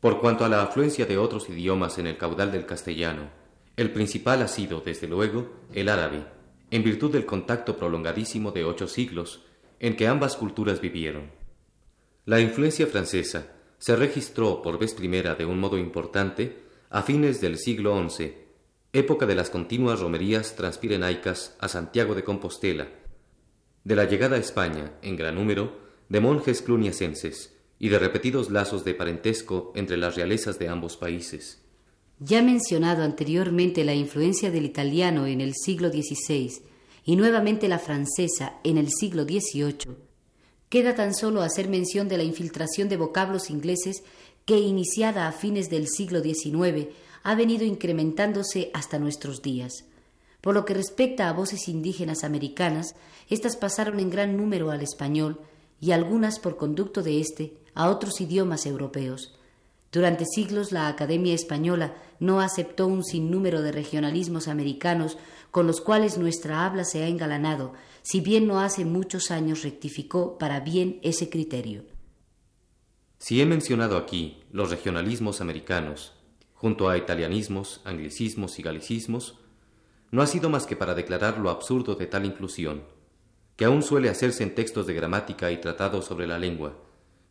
Por 0.00 0.20
cuanto 0.20 0.44
a 0.44 0.50
la 0.50 0.60
afluencia 0.60 1.06
de 1.06 1.16
otros 1.16 1.48
idiomas 1.48 1.96
en 1.96 2.06
el 2.06 2.18
caudal 2.18 2.52
del 2.52 2.66
castellano, 2.66 3.30
el 3.78 3.92
principal 3.92 4.42
ha 4.42 4.48
sido, 4.48 4.82
desde 4.82 5.08
luego, 5.08 5.50
el 5.72 5.88
árabe, 5.88 6.26
en 6.70 6.84
virtud 6.84 7.10
del 7.10 7.24
contacto 7.24 7.78
prolongadísimo 7.78 8.50
de 8.50 8.66
ocho 8.66 8.86
siglos 8.88 9.40
en 9.80 9.96
que 9.96 10.06
ambas 10.06 10.36
culturas 10.36 10.82
vivieron. 10.82 11.30
La 12.26 12.40
influencia 12.40 12.86
francesa 12.86 13.46
se 13.78 13.96
registró 13.96 14.60
por 14.60 14.78
vez 14.78 14.92
primera 14.92 15.34
de 15.34 15.46
un 15.46 15.58
modo 15.58 15.78
importante 15.78 16.62
a 16.90 17.00
fines 17.00 17.40
del 17.40 17.56
siglo 17.56 18.06
XI, 18.06 18.34
época 18.92 19.24
de 19.24 19.34
las 19.34 19.48
continuas 19.48 20.00
romerías 20.00 20.56
transpirenaicas 20.56 21.56
a 21.58 21.68
Santiago 21.68 22.14
de 22.14 22.22
Compostela, 22.22 22.88
de 23.82 23.96
la 23.96 24.04
llegada 24.04 24.36
a 24.36 24.40
España, 24.40 24.92
en 25.00 25.16
gran 25.16 25.36
número, 25.36 25.83
de 26.08 26.20
monjes 26.20 26.62
cluniacenses 26.62 27.52
y 27.78 27.88
de 27.88 27.98
repetidos 27.98 28.50
lazos 28.50 28.84
de 28.84 28.94
parentesco 28.94 29.72
entre 29.74 29.96
las 29.96 30.16
realezas 30.16 30.58
de 30.58 30.68
ambos 30.68 30.96
países. 30.96 31.60
Ya 32.20 32.42
mencionado 32.42 33.02
anteriormente 33.02 33.84
la 33.84 33.94
influencia 33.94 34.50
del 34.50 34.64
italiano 34.64 35.26
en 35.26 35.40
el 35.40 35.54
siglo 35.54 35.90
XVI 35.90 36.50
y 37.04 37.16
nuevamente 37.16 37.68
la 37.68 37.78
francesa 37.78 38.54
en 38.62 38.78
el 38.78 38.90
siglo 38.90 39.24
XVIII, 39.24 39.96
Queda 40.74 40.96
tan 40.96 41.14
solo 41.14 41.42
hacer 41.42 41.68
mención 41.68 42.08
de 42.08 42.16
la 42.16 42.24
infiltración 42.24 42.88
de 42.88 42.96
vocablos 42.96 43.48
ingleses 43.48 44.02
que, 44.44 44.58
iniciada 44.58 45.28
a 45.28 45.32
fines 45.32 45.70
del 45.70 45.86
siglo 45.86 46.20
XIX, 46.20 46.88
ha 47.22 47.36
venido 47.36 47.64
incrementándose 47.64 48.72
hasta 48.74 48.98
nuestros 48.98 49.40
días. 49.40 49.84
Por 50.40 50.52
lo 50.52 50.64
que 50.64 50.74
respecta 50.74 51.28
a 51.28 51.32
voces 51.32 51.68
indígenas 51.68 52.24
americanas, 52.24 52.96
éstas 53.30 53.56
pasaron 53.56 54.00
en 54.00 54.10
gran 54.10 54.36
número 54.36 54.72
al 54.72 54.82
español 54.82 55.42
y 55.84 55.92
algunas, 55.92 56.38
por 56.38 56.56
conducto 56.56 57.02
de 57.02 57.20
éste, 57.20 57.58
a 57.74 57.90
otros 57.90 58.18
idiomas 58.22 58.64
europeos. 58.64 59.34
Durante 59.92 60.24
siglos 60.24 60.72
la 60.72 60.88
Academia 60.88 61.34
Española 61.34 61.94
no 62.18 62.40
aceptó 62.40 62.86
un 62.86 63.04
sinnúmero 63.04 63.60
de 63.60 63.70
regionalismos 63.70 64.48
americanos 64.48 65.18
con 65.50 65.66
los 65.66 65.82
cuales 65.82 66.16
nuestra 66.16 66.64
habla 66.64 66.84
se 66.84 67.02
ha 67.02 67.06
engalanado, 67.06 67.74
si 68.00 68.22
bien 68.22 68.46
no 68.46 68.60
hace 68.60 68.86
muchos 68.86 69.30
años 69.30 69.62
rectificó 69.62 70.38
para 70.38 70.60
bien 70.60 71.00
ese 71.02 71.28
criterio. 71.28 71.84
Si 73.18 73.42
he 73.42 73.44
mencionado 73.44 73.98
aquí 73.98 74.42
los 74.52 74.70
regionalismos 74.70 75.42
americanos, 75.42 76.14
junto 76.54 76.88
a 76.88 76.96
italianismos, 76.96 77.82
anglicismos 77.84 78.58
y 78.58 78.62
galicismos, 78.62 79.38
no 80.10 80.22
ha 80.22 80.26
sido 80.26 80.48
más 80.48 80.64
que 80.64 80.76
para 80.76 80.94
declarar 80.94 81.36
lo 81.36 81.50
absurdo 81.50 81.94
de 81.94 82.06
tal 82.06 82.24
inclusión, 82.24 82.84
que 83.56 83.64
aún 83.64 83.82
suele 83.82 84.08
hacerse 84.08 84.42
en 84.42 84.54
textos 84.54 84.86
de 84.86 84.94
gramática 84.94 85.50
y 85.50 85.60
tratados 85.60 86.04
sobre 86.04 86.26
la 86.26 86.38
lengua, 86.38 86.76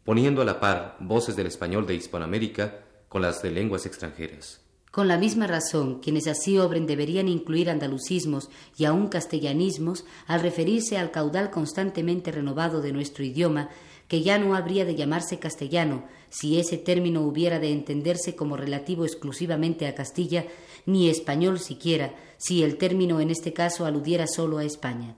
poniendo 0.04 0.42
a 0.42 0.46
la 0.46 0.60
par 0.60 0.98
voces 1.00 1.36
del 1.36 1.48
español 1.48 1.86
de 1.86 1.96
Hispanoamérica 1.96 2.80
con 3.10 3.22
las 3.22 3.42
de 3.42 3.52
lenguas 3.52 3.86
extranjeras. 3.86 4.64
Con 4.94 5.08
la 5.08 5.18
misma 5.18 5.48
razón, 5.48 6.02
quienes 6.02 6.28
así 6.28 6.60
obren 6.60 6.86
deberían 6.86 7.28
incluir 7.28 7.70
andalucismos 7.72 8.50
y 8.78 8.86
aun 8.86 9.08
castellanismos 9.08 10.06
al 10.28 10.42
referirse 10.42 11.00
al 11.00 11.10
caudal 11.10 11.50
constantemente 11.50 12.32
renovado 12.32 12.80
de 12.80 12.92
nuestro 12.92 13.24
idioma, 13.24 13.70
que 14.08 14.22
ya 14.22 14.38
no 14.38 14.56
habría 14.56 14.86
de 14.86 14.94
llamarse 14.94 15.40
castellano 15.40 16.06
si 16.30 16.60
ese 16.60 16.78
término 16.78 17.22
hubiera 17.22 17.58
de 17.58 17.72
entenderse 17.72 18.36
como 18.36 18.56
relativo 18.56 19.04
exclusivamente 19.04 19.88
a 19.88 19.96
Castilla, 19.96 20.46
ni 20.86 21.10
español 21.10 21.60
siquiera 21.60 22.14
si 22.38 22.62
el 22.62 22.78
término 22.78 23.20
en 23.20 23.32
este 23.32 23.52
caso 23.52 23.86
aludiera 23.86 24.28
solo 24.28 24.60
a 24.60 24.64
España. 24.64 25.16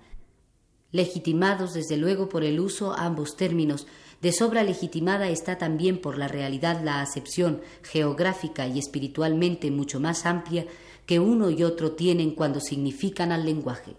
Legitimados 0.96 1.74
desde 1.74 1.98
luego 1.98 2.30
por 2.30 2.46
el 2.46 2.58
uso 2.58 2.94
ambos 2.98 3.36
términos, 3.36 3.86
de 4.22 4.32
sobra 4.32 4.64
legitimada 4.64 5.28
está 5.28 5.58
también 5.58 6.00
por 6.00 6.18
la 6.18 6.30
realidad 6.30 6.80
la 6.86 7.02
acepción 7.02 7.60
geográfica 7.84 8.66
y 8.66 8.80
espiritualmente 8.80 9.72
mucho 9.72 10.00
más 10.00 10.26
amplia 10.26 10.66
que 11.06 11.20
uno 11.20 11.50
y 11.50 11.64
otro 11.64 11.92
tienen 11.92 12.32
cuando 12.32 12.62
significan 12.62 13.34
al 13.34 13.46
lenguaje. 13.46 13.98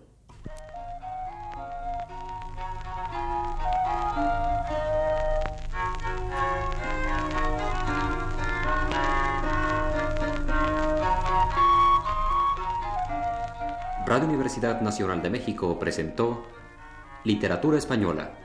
Radio 14.06 14.28
Universidad 14.28 14.80
Nacional 14.80 15.20
de 15.20 15.28
México 15.28 15.78
presentó 15.78 16.46
Literatura 17.26 17.76
Española 17.76 18.38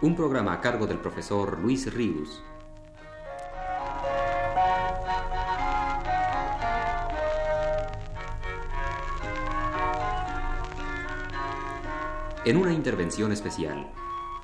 un 0.00 0.16
programa 0.16 0.54
a 0.54 0.60
cargo 0.62 0.86
del 0.86 0.98
profesor 0.98 1.58
Luis 1.60 1.92
Ríos. 1.92 2.42
En 12.46 12.56
una 12.56 12.72
intervención 12.72 13.30
especial, 13.30 13.92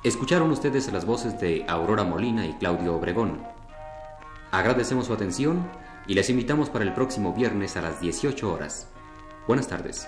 escucharon 0.03 0.51
ustedes 0.51 0.93
las 0.93 1.05
voces 1.05 1.39
de 1.39 1.65
Aurora 1.67 2.03
Molina 2.03 2.45
y 2.45 2.53
Claudio 2.59 2.95
Obregón. 2.95 3.41
Agradecemos 4.51 5.07
su 5.07 5.13
atención 5.13 5.67
y 6.05 6.13
les 6.13 6.29
invitamos 6.29 6.69
para 6.69 6.85
el 6.85 6.93
próximo 6.93 7.33
viernes 7.33 7.75
a 7.77 7.81
las 7.81 7.99
18 7.99 8.53
horas. 8.53 8.91
Buenas 9.47 9.67
tardes. 9.67 10.07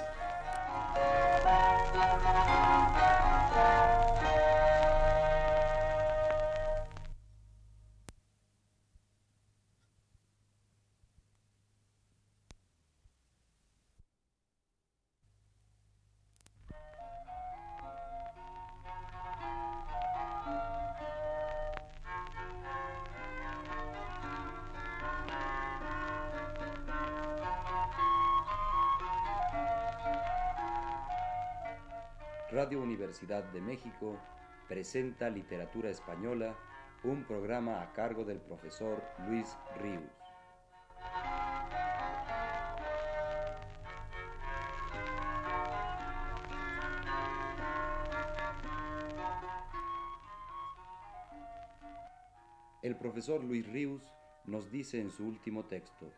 Radio 32.53 32.83
Universidad 32.83 33.43
de 33.45 33.60
México 33.60 34.15
presenta 34.67 35.27
Literatura 35.27 35.89
Española, 35.89 36.55
un 37.03 37.24
programa 37.24 37.81
a 37.81 37.91
cargo 37.93 38.24
del 38.25 38.39
profesor 38.39 39.01
Luis 39.27 39.57
Ríos. 39.81 40.03
El 52.83 52.95
profesor 52.95 53.43
Luis 53.43 53.65
Ríos 53.65 54.03
nos 54.45 54.69
dice 54.69 55.01
en 55.01 55.10
su 55.10 55.25
último 55.25 55.65
texto, 55.65 56.13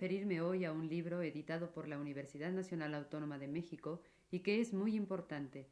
referirme 0.00 0.40
hoy 0.40 0.64
a 0.64 0.72
un 0.72 0.88
libro 0.88 1.20
editado 1.20 1.72
por 1.72 1.86
la 1.86 1.98
Universidad 1.98 2.50
Nacional 2.52 2.94
Autónoma 2.94 3.38
de 3.38 3.48
México 3.48 4.00
y 4.30 4.38
que 4.38 4.58
es 4.58 4.72
muy 4.72 4.96
importante, 4.96 5.66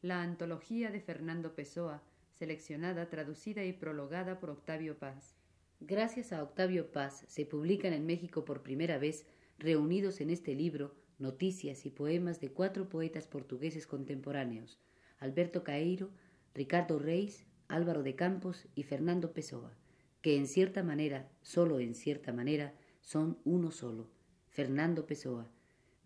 la 0.00 0.22
Antología 0.22 0.90
de 0.90 1.02
Fernando 1.02 1.54
Pessoa, 1.54 2.02
seleccionada, 2.32 3.10
traducida 3.10 3.62
y 3.62 3.74
prologada 3.74 4.40
por 4.40 4.48
Octavio 4.48 4.98
Paz. 4.98 5.36
Gracias 5.80 6.32
a 6.32 6.42
Octavio 6.42 6.92
Paz 6.92 7.26
se 7.28 7.44
publican 7.44 7.92
en 7.92 8.06
México 8.06 8.46
por 8.46 8.62
primera 8.62 8.96
vez, 8.96 9.26
reunidos 9.58 10.22
en 10.22 10.30
este 10.30 10.54
libro, 10.54 10.94
noticias 11.18 11.84
y 11.84 11.90
poemas 11.90 12.40
de 12.40 12.52
cuatro 12.52 12.88
poetas 12.88 13.26
portugueses 13.26 13.86
contemporáneos, 13.86 14.78
Alberto 15.18 15.62
Caeiro, 15.62 16.08
Ricardo 16.54 16.98
Reis, 16.98 17.44
Álvaro 17.68 18.02
de 18.02 18.14
Campos 18.14 18.66
y 18.74 18.84
Fernando 18.84 19.34
Pessoa, 19.34 19.76
que 20.22 20.38
en 20.38 20.46
cierta 20.46 20.82
manera, 20.82 21.28
solo 21.42 21.80
en 21.80 21.94
cierta 21.94 22.32
manera, 22.32 22.72
son 23.04 23.38
uno 23.44 23.70
solo, 23.70 24.08
Fernando 24.48 25.06
Pessoa, 25.06 25.46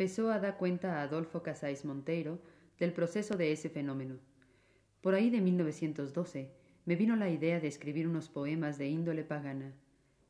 Pessoa 0.00 0.38
da 0.38 0.56
cuenta 0.56 0.96
a 0.96 1.02
Adolfo 1.02 1.42
Casais 1.42 1.84
Monteiro 1.84 2.38
del 2.78 2.94
proceso 2.94 3.36
de 3.36 3.52
ese 3.52 3.68
fenómeno. 3.68 4.16
Por 5.02 5.14
ahí 5.14 5.28
de 5.28 5.42
1912 5.42 6.50
me 6.86 6.96
vino 6.96 7.16
la 7.16 7.28
idea 7.28 7.60
de 7.60 7.68
escribir 7.68 8.08
unos 8.08 8.30
poemas 8.30 8.78
de 8.78 8.88
índole 8.88 9.24
pagana. 9.24 9.74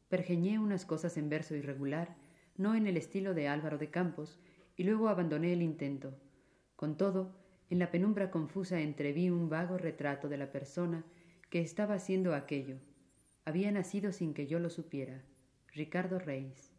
Pergeñé 0.08 0.58
unas 0.58 0.84
cosas 0.84 1.16
en 1.16 1.28
verso 1.28 1.54
irregular, 1.54 2.16
no 2.56 2.74
en 2.74 2.88
el 2.88 2.96
estilo 2.96 3.32
de 3.32 3.46
Álvaro 3.46 3.78
de 3.78 3.90
Campos, 3.90 4.40
y 4.76 4.82
luego 4.82 5.08
abandoné 5.08 5.52
el 5.52 5.62
intento. 5.62 6.18
Con 6.74 6.96
todo, 6.96 7.36
en 7.68 7.78
la 7.78 7.92
penumbra 7.92 8.32
confusa 8.32 8.80
entreví 8.80 9.30
un 9.30 9.48
vago 9.48 9.78
retrato 9.78 10.28
de 10.28 10.36
la 10.36 10.50
persona 10.50 11.04
que 11.48 11.60
estaba 11.60 11.94
haciendo 11.94 12.34
aquello. 12.34 12.78
Había 13.44 13.70
nacido 13.70 14.10
sin 14.10 14.34
que 14.34 14.48
yo 14.48 14.58
lo 14.58 14.68
supiera. 14.68 15.22
Ricardo 15.68 16.18
Reis. 16.18 16.72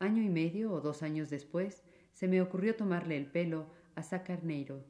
Año 0.00 0.20
y 0.20 0.30
medio 0.30 0.72
o 0.72 0.80
dos 0.80 1.04
años 1.04 1.30
después, 1.30 1.84
se 2.12 2.28
me 2.28 2.40
ocurrió 2.40 2.76
tomarle 2.76 3.16
el 3.16 3.26
pelo 3.26 3.66
a 3.94 4.02
Sacarneiro, 4.02 4.84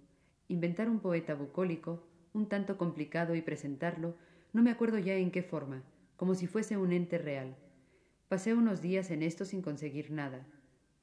inventar 0.49 0.89
un 0.89 1.01
poeta 1.01 1.35
bucólico, 1.35 2.07
un 2.33 2.49
tanto 2.49 2.79
complicado 2.79 3.35
y 3.35 3.43
presentarlo, 3.43 4.17
no 4.53 4.63
me 4.63 4.71
acuerdo 4.71 4.99
ya 4.99 5.15
en 5.15 5.31
qué 5.31 5.43
forma, 5.43 5.83
como 6.17 6.35
si 6.35 6.47
fuese 6.47 6.77
un 6.77 6.93
ente 6.93 7.19
real. 7.19 7.57
Pasé 8.29 8.55
unos 8.55 8.81
días 8.81 9.11
en 9.11 9.23
esto 9.23 9.45
sin 9.45 9.63
conseguir 9.63 10.11
nada. 10.11 10.47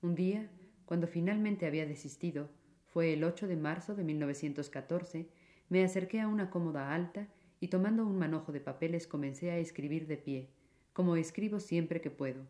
Un 0.02 0.16
día, 0.16 0.50
cuando 0.86 1.08
finalmente 1.08 1.66
había 1.66 1.86
desistido, 1.86 2.50
fue 2.88 3.14
el 3.14 3.24
8 3.24 3.48
de 3.48 3.56
marzo 3.56 3.96
de 3.96 4.04
1914, 4.04 5.30
me 5.70 5.84
acerqué 5.84 6.22
a 6.22 6.28
una 6.28 6.50
cómoda 6.50 6.94
alta 6.94 7.28
y 7.60 7.68
tomando 7.68 8.06
un 8.06 8.18
manojo 8.18 8.52
de 8.52 8.62
papeles 8.62 9.06
comencé 9.06 9.52
a 9.52 9.58
escribir 9.58 10.08
de 10.08 10.18
pie, 10.18 10.50
como 10.94 11.16
escribo 11.16 11.60
siempre 11.60 12.02
que 12.02 12.10
puedo. 12.10 12.48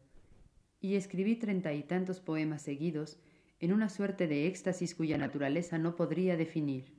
Y 0.80 0.96
escribí 0.96 1.36
treinta 1.36 1.74
y 1.74 1.84
tantos 1.84 2.22
poemas 2.22 2.62
seguidos 2.62 3.20
en 3.60 3.74
una 3.74 3.90
suerte 3.90 4.28
de 4.28 4.48
éxtasis 4.48 4.96
cuya 4.96 5.18
naturaleza 5.18 5.78
no 5.78 5.96
podría 5.96 6.38
definir. 6.38 6.94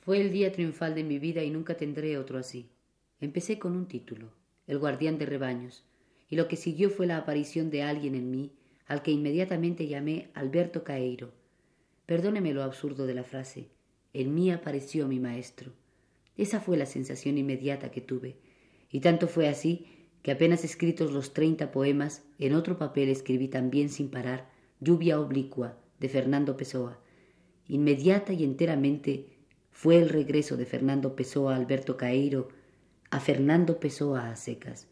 Fue 0.00 0.20
el 0.20 0.30
día 0.32 0.52
triunfal 0.52 0.94
de 0.94 1.02
mi 1.02 1.18
vida 1.18 1.42
y 1.42 1.50
nunca 1.50 1.76
tendré 1.76 2.18
otro 2.18 2.38
así. 2.38 2.68
Empecé 3.20 3.58
con 3.58 3.74
un 3.74 3.86
título, 3.86 4.34
El 4.66 4.78
guardián 4.78 5.16
de 5.16 5.24
rebaños, 5.24 5.84
y 6.28 6.36
lo 6.36 6.46
que 6.46 6.56
siguió 6.56 6.90
fue 6.90 7.06
la 7.06 7.16
aparición 7.16 7.70
de 7.70 7.82
alguien 7.82 8.14
en 8.14 8.30
mí, 8.30 8.52
al 8.86 9.02
que 9.02 9.12
inmediatamente 9.12 9.86
llamé 9.86 10.30
Alberto 10.34 10.84
Caeiro, 10.84 11.32
Perdóneme 12.04 12.52
lo 12.52 12.62
absurdo 12.62 13.06
de 13.06 13.14
la 13.14 13.24
frase. 13.24 13.70
En 14.12 14.34
mí 14.34 14.50
apareció 14.50 15.08
mi 15.08 15.20
maestro. 15.20 15.72
Esa 16.36 16.60
fue 16.60 16.76
la 16.76 16.84
sensación 16.84 17.38
inmediata 17.38 17.90
que 17.90 18.02
tuve, 18.02 18.36
y 18.90 19.00
tanto 19.00 19.26
fue 19.26 19.48
así 19.48 19.86
que 20.22 20.32
apenas 20.32 20.64
escritos 20.64 21.12
los 21.12 21.32
treinta 21.32 21.72
poemas, 21.72 22.24
en 22.38 22.54
otro 22.54 22.76
papel 22.76 23.08
escribí 23.08 23.48
también 23.48 23.88
sin 23.88 24.10
parar 24.10 24.50
Lluvia 24.80 25.18
oblicua 25.18 25.78
de 26.04 26.10
Fernando 26.10 26.54
Pessoa. 26.58 26.98
Inmediata 27.66 28.34
y 28.34 28.44
enteramente 28.44 29.30
fue 29.70 29.96
el 29.96 30.10
regreso 30.10 30.58
de 30.58 30.66
Fernando 30.66 31.16
Pessoa 31.16 31.54
a 31.54 31.56
Alberto 31.56 31.96
Caeiro 31.96 32.50
a 33.10 33.20
Fernando 33.20 33.80
Pessoa 33.80 34.28
a 34.28 34.36
secas. 34.36 34.86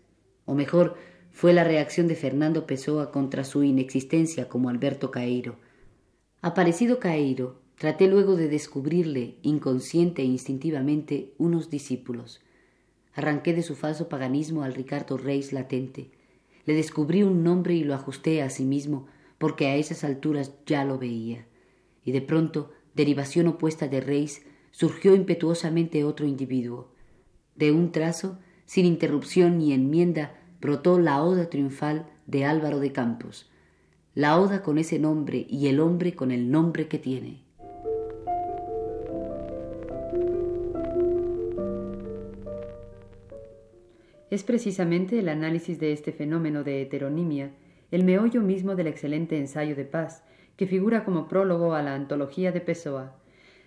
O 0.46 0.54
mejor, 0.54 0.96
fue 1.30 1.52
la 1.52 1.64
reacción 1.64 2.08
de 2.08 2.16
Fernando 2.16 2.66
Pessoa 2.66 3.12
contra 3.12 3.44
su 3.44 3.62
inexistencia 3.62 4.48
como 4.48 4.70
Alberto 4.70 5.10
Caeiro 5.10 5.58
Aparecido 6.44 6.98
Caeiro, 6.98 7.60
traté 7.76 8.08
luego 8.08 8.36
de 8.36 8.48
descubrirle, 8.48 9.36
inconsciente 9.42 10.22
e 10.22 10.24
instintivamente, 10.24 11.34
unos 11.36 11.68
discípulos. 11.68 12.40
Arranqué 13.14 13.52
de 13.52 13.62
su 13.62 13.76
falso 13.76 14.08
paganismo 14.08 14.62
al 14.62 14.72
Ricardo 14.72 15.18
Reis 15.18 15.52
latente. 15.52 16.10
Le 16.64 16.72
descubrí 16.72 17.22
un 17.22 17.44
nombre 17.44 17.74
y 17.74 17.84
lo 17.84 17.92
ajusté 17.92 18.40
a 18.40 18.48
sí 18.48 18.64
mismo, 18.64 19.08
porque 19.42 19.66
a 19.66 19.74
esas 19.74 20.04
alturas 20.04 20.54
ya 20.66 20.84
lo 20.84 20.98
veía. 20.98 21.46
Y 22.04 22.12
de 22.12 22.22
pronto, 22.22 22.70
derivación 22.94 23.48
opuesta 23.48 23.88
de 23.88 24.00
Reis, 24.00 24.46
surgió 24.70 25.16
impetuosamente 25.16 26.04
otro 26.04 26.28
individuo. 26.28 26.92
De 27.56 27.72
un 27.72 27.90
trazo, 27.90 28.38
sin 28.66 28.86
interrupción 28.86 29.58
ni 29.58 29.72
enmienda, 29.72 30.38
brotó 30.60 31.00
la 31.00 31.24
oda 31.24 31.50
triunfal 31.50 32.06
de 32.28 32.44
Álvaro 32.44 32.78
de 32.78 32.92
Campos, 32.92 33.50
la 34.14 34.38
oda 34.38 34.62
con 34.62 34.78
ese 34.78 35.00
nombre 35.00 35.44
y 35.50 35.66
el 35.66 35.80
hombre 35.80 36.14
con 36.14 36.30
el 36.30 36.48
nombre 36.48 36.86
que 36.86 37.00
tiene. 37.00 37.42
Es 44.30 44.44
precisamente 44.44 45.18
el 45.18 45.28
análisis 45.28 45.80
de 45.80 45.90
este 45.90 46.12
fenómeno 46.12 46.62
de 46.62 46.80
heteronimia 46.80 47.50
el 47.92 48.02
meollo 48.02 48.40
mismo 48.40 48.74
del 48.74 48.88
excelente 48.88 49.38
ensayo 49.38 49.76
de 49.76 49.84
paz 49.84 50.24
que 50.56 50.66
figura 50.66 51.04
como 51.04 51.28
prólogo 51.28 51.74
a 51.74 51.82
la 51.82 51.94
antología 51.94 52.50
de 52.50 52.60
Pessoa, 52.60 53.14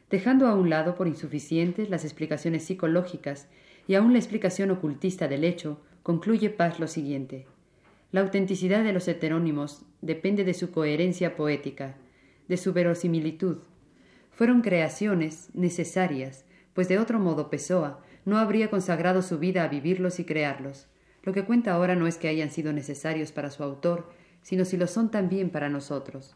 dejando 0.09 0.47
a 0.47 0.55
un 0.55 0.69
lado 0.69 0.95
por 0.95 1.07
insuficientes 1.07 1.89
las 1.89 2.03
explicaciones 2.03 2.63
psicológicas 2.63 3.47
y 3.87 3.95
aun 3.95 4.13
la 4.13 4.19
explicación 4.19 4.71
ocultista 4.71 5.27
del 5.27 5.43
hecho, 5.43 5.79
concluye 6.03 6.49
Paz 6.49 6.79
lo 6.79 6.87
siguiente. 6.87 7.45
La 8.11 8.21
autenticidad 8.21 8.83
de 8.83 8.93
los 8.93 9.07
heterónimos 9.07 9.83
depende 10.01 10.43
de 10.43 10.53
su 10.53 10.71
coherencia 10.71 11.35
poética, 11.35 11.95
de 12.47 12.57
su 12.57 12.73
verosimilitud. 12.73 13.57
Fueron 14.31 14.61
creaciones 14.61 15.49
necesarias, 15.53 16.45
pues 16.73 16.87
de 16.87 16.97
otro 16.97 17.19
modo 17.19 17.49
Pessoa 17.49 18.01
no 18.25 18.37
habría 18.37 18.71
consagrado 18.71 19.21
su 19.21 19.37
vida 19.37 19.63
a 19.63 19.67
vivirlos 19.67 20.19
y 20.19 20.25
crearlos. 20.25 20.87
Lo 21.25 21.33
que 21.33 21.43
cuenta 21.43 21.73
ahora 21.73 21.95
no 21.95 22.07
es 22.07 22.17
que 22.17 22.27
hayan 22.27 22.51
sido 22.51 22.71
necesarios 22.71 23.31
para 23.31 23.49
su 23.49 23.63
autor, 23.63 24.09
sino 24.41 24.63
si 24.63 24.77
lo 24.77 24.85
son 24.85 25.09
también 25.09 25.49
para 25.49 25.69
nosotros. 25.69 26.35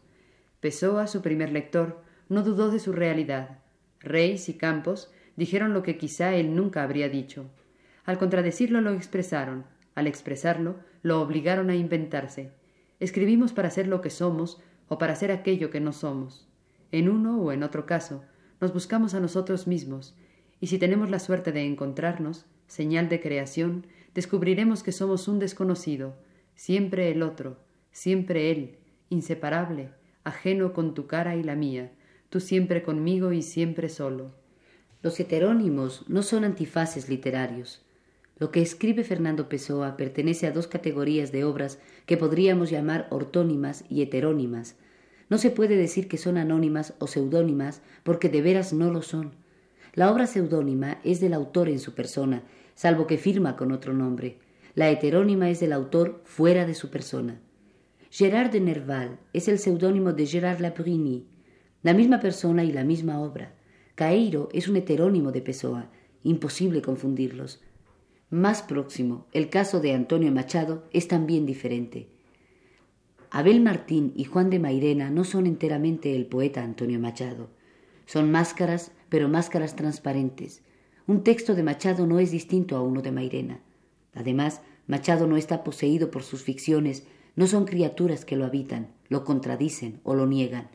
Pessoa, 0.60 1.06
su 1.06 1.22
primer 1.22 1.52
lector, 1.52 2.02
no 2.28 2.42
dudó 2.42 2.70
de 2.70 2.80
su 2.80 2.92
realidad. 2.92 3.60
Reis 4.00 4.48
y 4.48 4.54
Campos 4.54 5.12
dijeron 5.36 5.72
lo 5.72 5.82
que 5.84 5.96
quizá 5.96 6.34
él 6.34 6.56
nunca 6.56 6.82
habría 6.82 7.08
dicho. 7.08 7.48
Al 8.04 8.18
contradecirlo 8.18 8.80
lo 8.80 8.90
expresaron, 8.92 9.64
al 9.94 10.06
expresarlo, 10.06 10.80
lo 11.02 11.20
obligaron 11.20 11.70
a 11.70 11.76
inventarse. 11.76 12.50
Escribimos 12.98 13.52
para 13.52 13.70
ser 13.70 13.86
lo 13.86 14.00
que 14.00 14.10
somos 14.10 14.60
o 14.88 14.98
para 14.98 15.14
ser 15.14 15.30
aquello 15.30 15.70
que 15.70 15.80
no 15.80 15.92
somos. 15.92 16.48
En 16.90 17.08
uno 17.08 17.40
o 17.40 17.52
en 17.52 17.62
otro 17.62 17.86
caso, 17.86 18.24
nos 18.60 18.72
buscamos 18.72 19.14
a 19.14 19.20
nosotros 19.20 19.66
mismos, 19.66 20.16
y 20.60 20.66
si 20.66 20.78
tenemos 20.78 21.08
la 21.10 21.20
suerte 21.20 21.52
de 21.52 21.64
encontrarnos, 21.64 22.46
señal 22.66 23.08
de 23.08 23.20
creación, 23.20 23.86
descubriremos 24.14 24.82
que 24.82 24.92
somos 24.92 25.28
un 25.28 25.38
desconocido, 25.38 26.14
siempre 26.54 27.10
el 27.10 27.22
otro, 27.22 27.58
siempre 27.92 28.50
él, 28.50 28.78
inseparable, 29.08 29.90
ajeno 30.24 30.72
con 30.72 30.94
tu 30.94 31.06
cara 31.06 31.36
y 31.36 31.42
la 31.42 31.56
mía, 31.56 31.92
tú 32.28 32.40
siempre 32.40 32.82
conmigo 32.82 33.32
y 33.32 33.42
siempre 33.42 33.88
solo. 33.88 34.34
Los 35.02 35.18
heterónimos 35.18 36.04
no 36.08 36.22
son 36.22 36.44
antifaces 36.44 37.08
literarios, 37.08 37.84
lo 38.40 38.50
que 38.50 38.62
escribe 38.62 39.04
Fernando 39.04 39.50
Pessoa 39.50 39.98
pertenece 39.98 40.46
a 40.46 40.50
dos 40.50 40.66
categorías 40.66 41.30
de 41.30 41.44
obras 41.44 41.78
que 42.06 42.16
podríamos 42.16 42.70
llamar 42.70 43.06
ortónimas 43.10 43.84
y 43.90 44.00
heterónimas. 44.00 44.76
No 45.28 45.36
se 45.36 45.50
puede 45.50 45.76
decir 45.76 46.08
que 46.08 46.16
son 46.16 46.38
anónimas 46.38 46.94
o 47.00 47.06
seudónimas 47.06 47.82
porque 48.02 48.30
de 48.30 48.40
veras 48.40 48.72
no 48.72 48.90
lo 48.90 49.02
son. 49.02 49.32
La 49.92 50.10
obra 50.10 50.26
seudónima 50.26 51.00
es 51.04 51.20
del 51.20 51.34
autor 51.34 51.68
en 51.68 51.78
su 51.78 51.94
persona, 51.94 52.42
salvo 52.80 53.06
que 53.06 53.18
firma 53.18 53.56
con 53.56 53.72
otro 53.72 53.92
nombre. 53.92 54.38
La 54.74 54.88
heterónima 54.88 55.50
es 55.50 55.60
del 55.60 55.74
autor 55.74 56.22
fuera 56.24 56.64
de 56.64 56.72
su 56.72 56.88
persona. 56.88 57.38
Gérard 58.10 58.50
de 58.50 58.60
Nerval 58.60 59.18
es 59.34 59.48
el 59.48 59.58
seudónimo 59.58 60.14
de 60.14 60.24
Gérard 60.24 60.60
Laprini, 60.60 61.26
la 61.82 61.92
misma 61.92 62.20
persona 62.20 62.64
y 62.64 62.72
la 62.72 62.82
misma 62.82 63.20
obra. 63.20 63.54
Caeiro 63.96 64.48
es 64.54 64.66
un 64.66 64.76
heterónimo 64.76 65.30
de 65.30 65.42
Pessoa, 65.42 65.90
imposible 66.22 66.80
confundirlos. 66.80 67.60
Más 68.30 68.62
próximo, 68.62 69.26
el 69.32 69.50
caso 69.50 69.80
de 69.80 69.92
Antonio 69.92 70.32
Machado 70.32 70.88
es 70.90 71.06
también 71.06 71.44
diferente. 71.44 72.08
Abel 73.30 73.60
Martín 73.60 74.14
y 74.16 74.24
Juan 74.24 74.48
de 74.48 74.58
Mairena 74.58 75.10
no 75.10 75.24
son 75.24 75.44
enteramente 75.44 76.16
el 76.16 76.24
poeta 76.24 76.64
Antonio 76.64 76.98
Machado. 76.98 77.50
Son 78.06 78.30
máscaras, 78.32 78.92
pero 79.10 79.28
máscaras 79.28 79.76
transparentes. 79.76 80.62
Un 81.10 81.24
texto 81.24 81.56
de 81.56 81.64
Machado 81.64 82.06
no 82.06 82.20
es 82.20 82.30
distinto 82.30 82.76
a 82.76 82.82
uno 82.82 83.02
de 83.02 83.10
Mairena. 83.10 83.58
Además, 84.14 84.62
Machado 84.86 85.26
no 85.26 85.36
está 85.36 85.64
poseído 85.64 86.12
por 86.12 86.22
sus 86.22 86.44
ficciones, 86.44 87.04
no 87.34 87.48
son 87.48 87.64
criaturas 87.64 88.24
que 88.24 88.36
lo 88.36 88.44
habitan, 88.44 88.92
lo 89.08 89.24
contradicen 89.24 89.98
o 90.04 90.14
lo 90.14 90.28
niegan. 90.28 90.68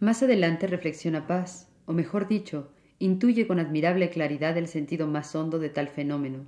Más 0.00 0.22
adelante 0.22 0.68
reflexiona 0.68 1.26
Paz, 1.26 1.68
o 1.84 1.92
mejor 1.92 2.28
dicho, 2.28 2.70
intuye 2.98 3.46
con 3.46 3.60
admirable 3.60 4.08
claridad 4.08 4.56
el 4.56 4.68
sentido 4.68 5.06
más 5.06 5.34
hondo 5.34 5.58
de 5.58 5.68
tal 5.68 5.88
fenómeno. 5.88 6.46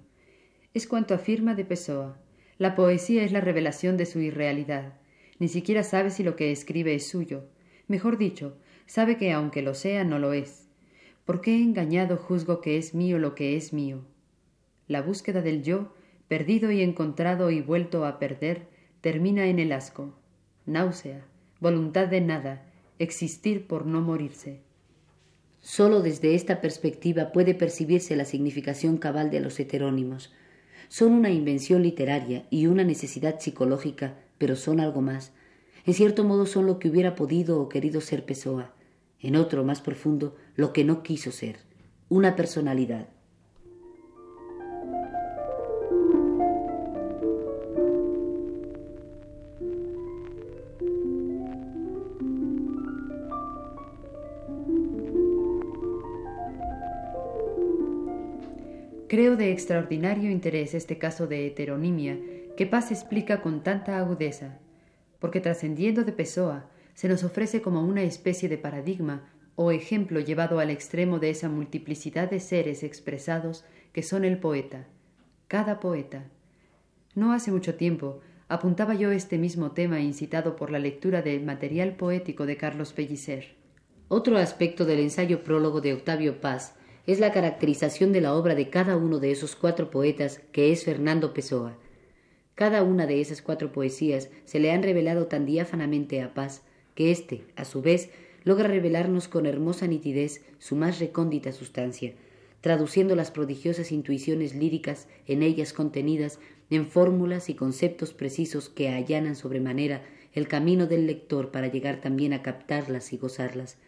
Es 0.72 0.86
cuanto 0.86 1.12
afirma 1.12 1.54
de 1.54 1.66
Pessoa. 1.66 2.16
La 2.56 2.74
poesía 2.74 3.22
es 3.22 3.32
la 3.32 3.42
revelación 3.42 3.98
de 3.98 4.06
su 4.06 4.18
irrealidad. 4.18 4.94
Ni 5.38 5.48
siquiera 5.48 5.82
sabe 5.82 6.08
si 6.08 6.22
lo 6.22 6.36
que 6.36 6.52
escribe 6.52 6.94
es 6.94 7.06
suyo. 7.06 7.44
Mejor 7.86 8.16
dicho, 8.16 8.56
sabe 8.86 9.18
que 9.18 9.30
aunque 9.32 9.60
lo 9.60 9.74
sea, 9.74 10.04
no 10.04 10.18
lo 10.18 10.32
es. 10.32 10.65
¿Por 11.26 11.40
qué 11.40 11.56
engañado 11.56 12.16
juzgo 12.18 12.60
que 12.60 12.78
es 12.78 12.94
mío 12.94 13.18
lo 13.18 13.34
que 13.34 13.56
es 13.56 13.72
mío? 13.72 14.04
La 14.86 15.02
búsqueda 15.02 15.42
del 15.42 15.64
yo, 15.64 15.92
perdido 16.28 16.70
y 16.70 16.82
encontrado 16.82 17.50
y 17.50 17.60
vuelto 17.60 18.06
a 18.06 18.20
perder, 18.20 18.68
termina 19.00 19.48
en 19.48 19.58
el 19.58 19.72
asco, 19.72 20.14
náusea, 20.66 21.26
voluntad 21.58 22.06
de 22.06 22.20
nada, 22.20 22.64
existir 23.00 23.66
por 23.66 23.86
no 23.86 24.02
morirse. 24.02 24.60
Solo 25.60 26.00
desde 26.00 26.36
esta 26.36 26.60
perspectiva 26.60 27.32
puede 27.32 27.54
percibirse 27.54 28.14
la 28.14 28.24
significación 28.24 28.96
cabal 28.96 29.32
de 29.32 29.40
los 29.40 29.58
heterónimos. 29.58 30.32
Son 30.86 31.10
una 31.12 31.30
invención 31.30 31.82
literaria 31.82 32.46
y 32.50 32.68
una 32.68 32.84
necesidad 32.84 33.40
psicológica, 33.40 34.14
pero 34.38 34.54
son 34.54 34.78
algo 34.78 35.02
más. 35.02 35.32
En 35.86 35.94
cierto 35.94 36.22
modo 36.22 36.46
son 36.46 36.66
lo 36.66 36.78
que 36.78 36.88
hubiera 36.88 37.16
podido 37.16 37.60
o 37.60 37.68
querido 37.68 38.00
ser 38.00 38.24
Pessoa. 38.24 38.75
En 39.20 39.36
otro, 39.36 39.64
más 39.64 39.80
profundo, 39.80 40.36
lo 40.54 40.72
que 40.72 40.84
no 40.84 41.02
quiso 41.02 41.32
ser. 41.32 41.56
Una 42.08 42.36
personalidad. 42.36 43.08
Creo 59.08 59.36
de 59.36 59.52
extraordinario 59.52 60.30
interés 60.30 60.74
este 60.74 60.98
caso 60.98 61.26
de 61.26 61.46
heteronimia 61.46 62.18
que 62.56 62.66
Paz 62.66 62.90
explica 62.90 63.40
con 63.40 63.62
tanta 63.62 63.98
agudeza, 63.98 64.58
porque 65.20 65.40
trascendiendo 65.40 66.04
de 66.04 66.12
Pessoa, 66.12 66.68
se 66.96 67.08
nos 67.08 67.22
ofrece 67.24 67.60
como 67.60 67.82
una 67.82 68.02
especie 68.02 68.48
de 68.48 68.56
paradigma 68.56 69.28
o 69.54 69.70
ejemplo 69.70 70.18
llevado 70.18 70.58
al 70.60 70.70
extremo 70.70 71.18
de 71.18 71.28
esa 71.28 71.50
multiplicidad 71.50 72.30
de 72.30 72.40
seres 72.40 72.82
expresados 72.82 73.64
que 73.92 74.02
son 74.02 74.24
el 74.24 74.38
poeta, 74.38 74.86
cada 75.46 75.78
poeta. 75.78 76.24
No 77.14 77.34
hace 77.34 77.52
mucho 77.52 77.74
tiempo 77.74 78.20
apuntaba 78.48 78.94
yo 78.94 79.12
este 79.12 79.36
mismo 79.36 79.72
tema 79.72 80.00
incitado 80.00 80.56
por 80.56 80.70
la 80.70 80.78
lectura 80.78 81.20
del 81.20 81.44
material 81.44 81.96
poético 81.96 82.46
de 82.46 82.56
Carlos 82.56 82.94
Pellicer. 82.94 83.56
Otro 84.08 84.38
aspecto 84.38 84.86
del 84.86 85.00
ensayo 85.00 85.44
prólogo 85.44 85.82
de 85.82 85.92
Octavio 85.92 86.40
Paz 86.40 86.76
es 87.06 87.20
la 87.20 87.30
caracterización 87.30 88.12
de 88.12 88.22
la 88.22 88.34
obra 88.34 88.54
de 88.54 88.70
cada 88.70 88.96
uno 88.96 89.18
de 89.18 89.32
esos 89.32 89.54
cuatro 89.54 89.90
poetas 89.90 90.40
que 90.50 90.72
es 90.72 90.84
Fernando 90.84 91.34
Pessoa. 91.34 91.76
Cada 92.54 92.82
una 92.82 93.06
de 93.06 93.20
esas 93.20 93.42
cuatro 93.42 93.70
poesías 93.70 94.30
se 94.46 94.60
le 94.60 94.72
han 94.72 94.82
revelado 94.82 95.26
tan 95.26 95.44
diáfanamente 95.44 96.22
a 96.22 96.32
Paz 96.32 96.62
que 96.96 97.12
éste, 97.12 97.44
a 97.54 97.64
su 97.64 97.82
vez, 97.82 98.10
logra 98.42 98.66
revelarnos 98.66 99.28
con 99.28 99.46
hermosa 99.46 99.86
nitidez 99.86 100.42
su 100.58 100.74
más 100.74 100.98
recóndita 100.98 101.52
sustancia, 101.52 102.14
traduciendo 102.60 103.14
las 103.14 103.30
prodigiosas 103.30 103.92
intuiciones 103.92 104.56
líricas 104.56 105.06
en 105.26 105.44
ellas 105.44 105.72
contenidas 105.72 106.40
en 106.70 106.86
fórmulas 106.86 107.48
y 107.48 107.54
conceptos 107.54 108.12
precisos 108.12 108.68
que 108.68 108.88
allanan 108.88 109.36
sobremanera 109.36 110.02
el 110.32 110.48
camino 110.48 110.86
del 110.86 111.06
lector 111.06 111.50
para 111.50 111.68
llegar 111.68 112.00
también 112.00 112.32
a 112.32 112.42
captarlas 112.42 113.12
y 113.12 113.18
gozarlas. 113.18 113.78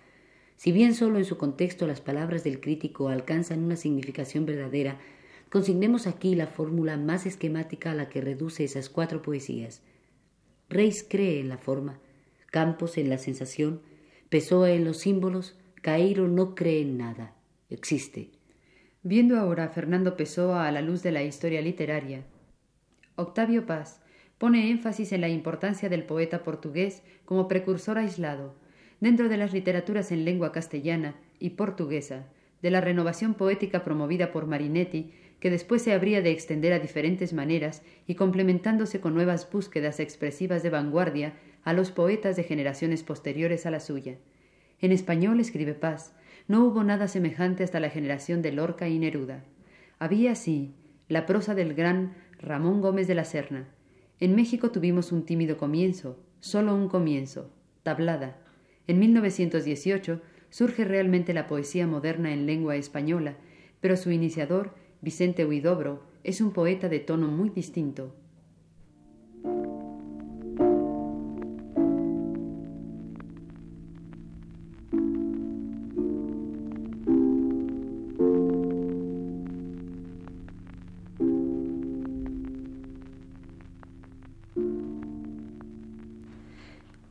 Si 0.56 0.72
bien 0.72 0.94
solo 0.94 1.18
en 1.18 1.24
su 1.24 1.38
contexto 1.38 1.86
las 1.86 2.00
palabras 2.00 2.44
del 2.44 2.60
crítico 2.60 3.08
alcanzan 3.08 3.64
una 3.64 3.76
significación 3.76 4.46
verdadera, 4.46 4.98
consignemos 5.50 6.06
aquí 6.06 6.34
la 6.34 6.46
fórmula 6.46 6.96
más 6.96 7.26
esquemática 7.26 7.92
a 7.92 7.94
la 7.94 8.08
que 8.08 8.20
reduce 8.20 8.64
esas 8.64 8.88
cuatro 8.88 9.22
poesías. 9.22 9.82
Reis 10.68 11.06
cree 11.08 11.40
en 11.40 11.48
la 11.48 11.58
forma, 11.58 12.00
Campos 12.50 12.96
en 12.96 13.10
la 13.10 13.18
sensación, 13.18 13.82
Pessoa 14.30 14.70
en 14.70 14.84
los 14.84 14.98
símbolos, 14.98 15.58
Cairo 15.82 16.28
no 16.28 16.54
cree 16.54 16.80
en 16.80 16.98
nada, 16.98 17.34
existe. 17.68 18.30
Viendo 19.02 19.38
ahora 19.38 19.64
a 19.64 19.68
Fernando 19.68 20.16
Pessoa 20.16 20.66
a 20.66 20.72
la 20.72 20.82
luz 20.82 21.02
de 21.02 21.12
la 21.12 21.22
historia 21.22 21.60
literaria, 21.60 22.24
Octavio 23.16 23.66
Paz 23.66 24.00
pone 24.38 24.70
énfasis 24.70 25.12
en 25.12 25.20
la 25.20 25.28
importancia 25.28 25.88
del 25.88 26.04
poeta 26.04 26.42
portugués 26.42 27.02
como 27.24 27.48
precursor 27.48 27.98
aislado, 27.98 28.54
dentro 29.00 29.28
de 29.28 29.36
las 29.36 29.52
literaturas 29.52 30.10
en 30.12 30.24
lengua 30.24 30.52
castellana 30.52 31.16
y 31.38 31.50
portuguesa, 31.50 32.26
de 32.62 32.70
la 32.70 32.80
renovación 32.80 33.34
poética 33.34 33.84
promovida 33.84 34.32
por 34.32 34.46
Marinetti, 34.46 35.12
que 35.38 35.50
después 35.50 35.82
se 35.82 35.92
habría 35.92 36.22
de 36.22 36.30
extender 36.30 36.72
a 36.72 36.80
diferentes 36.80 37.32
maneras 37.32 37.82
y 38.06 38.14
complementándose 38.14 39.00
con 39.00 39.14
nuevas 39.14 39.48
búsquedas 39.50 40.00
expresivas 40.00 40.62
de 40.62 40.70
vanguardia 40.70 41.34
a 41.68 41.74
los 41.74 41.90
poetas 41.90 42.34
de 42.34 42.44
generaciones 42.44 43.02
posteriores 43.02 43.66
a 43.66 43.70
la 43.70 43.80
suya. 43.80 44.16
En 44.80 44.90
español 44.90 45.38
escribe 45.38 45.74
Paz, 45.74 46.14
no 46.46 46.64
hubo 46.64 46.82
nada 46.82 47.08
semejante 47.08 47.62
hasta 47.62 47.78
la 47.78 47.90
generación 47.90 48.40
de 48.40 48.52
Lorca 48.52 48.88
y 48.88 48.98
Neruda. 48.98 49.44
Había, 49.98 50.34
sí, 50.34 50.72
la 51.08 51.26
prosa 51.26 51.54
del 51.54 51.74
gran 51.74 52.14
Ramón 52.40 52.80
Gómez 52.80 53.06
de 53.06 53.14
la 53.14 53.24
Serna. 53.24 53.68
En 54.18 54.34
México 54.34 54.70
tuvimos 54.70 55.12
un 55.12 55.26
tímido 55.26 55.58
comienzo, 55.58 56.18
solo 56.40 56.74
un 56.74 56.88
comienzo, 56.88 57.50
tablada, 57.82 58.38
en 58.86 58.98
1918 59.00 60.22
surge 60.48 60.86
realmente 60.86 61.34
la 61.34 61.48
poesía 61.48 61.86
moderna 61.86 62.32
en 62.32 62.46
lengua 62.46 62.76
española, 62.76 63.36
pero 63.82 63.98
su 63.98 64.10
iniciador, 64.10 64.74
Vicente 65.02 65.44
Huidobro, 65.44 66.02
es 66.24 66.40
un 66.40 66.52
poeta 66.52 66.88
de 66.88 67.00
tono 67.00 67.28
muy 67.28 67.50
distinto. 67.50 68.14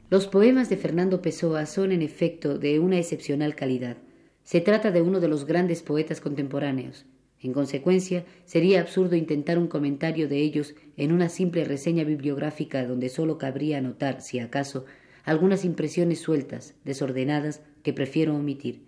Los 0.09 0.25
poemas 0.25 0.69
de 0.69 0.77
Fernando 0.77 1.21
Pessoa 1.21 1.65
son, 1.65 1.91
en 1.91 2.01
efecto, 2.01 2.57
de 2.57 2.79
una 2.79 2.97
excepcional 2.97 3.55
calidad. 3.55 3.97
Se 4.41 4.61
trata 4.61 4.89
de 4.91 5.01
uno 5.01 5.19
de 5.19 5.27
los 5.27 5.45
grandes 5.45 5.83
poetas 5.83 6.21
contemporáneos. 6.21 7.05
En 7.41 7.51
consecuencia, 7.51 8.23
sería 8.45 8.79
absurdo 8.79 9.17
intentar 9.17 9.57
un 9.57 9.67
comentario 9.67 10.29
de 10.29 10.37
ellos 10.37 10.75
en 10.95 11.11
una 11.11 11.27
simple 11.27 11.65
reseña 11.65 12.05
bibliográfica 12.05 12.87
donde 12.87 13.09
sólo 13.09 13.37
cabría 13.37 13.79
anotar, 13.79 14.21
si 14.21 14.39
acaso, 14.39 14.85
algunas 15.25 15.65
impresiones 15.65 16.19
sueltas, 16.19 16.73
desordenadas, 16.85 17.61
que 17.83 17.91
prefiero 17.91 18.33
omitir. 18.33 18.83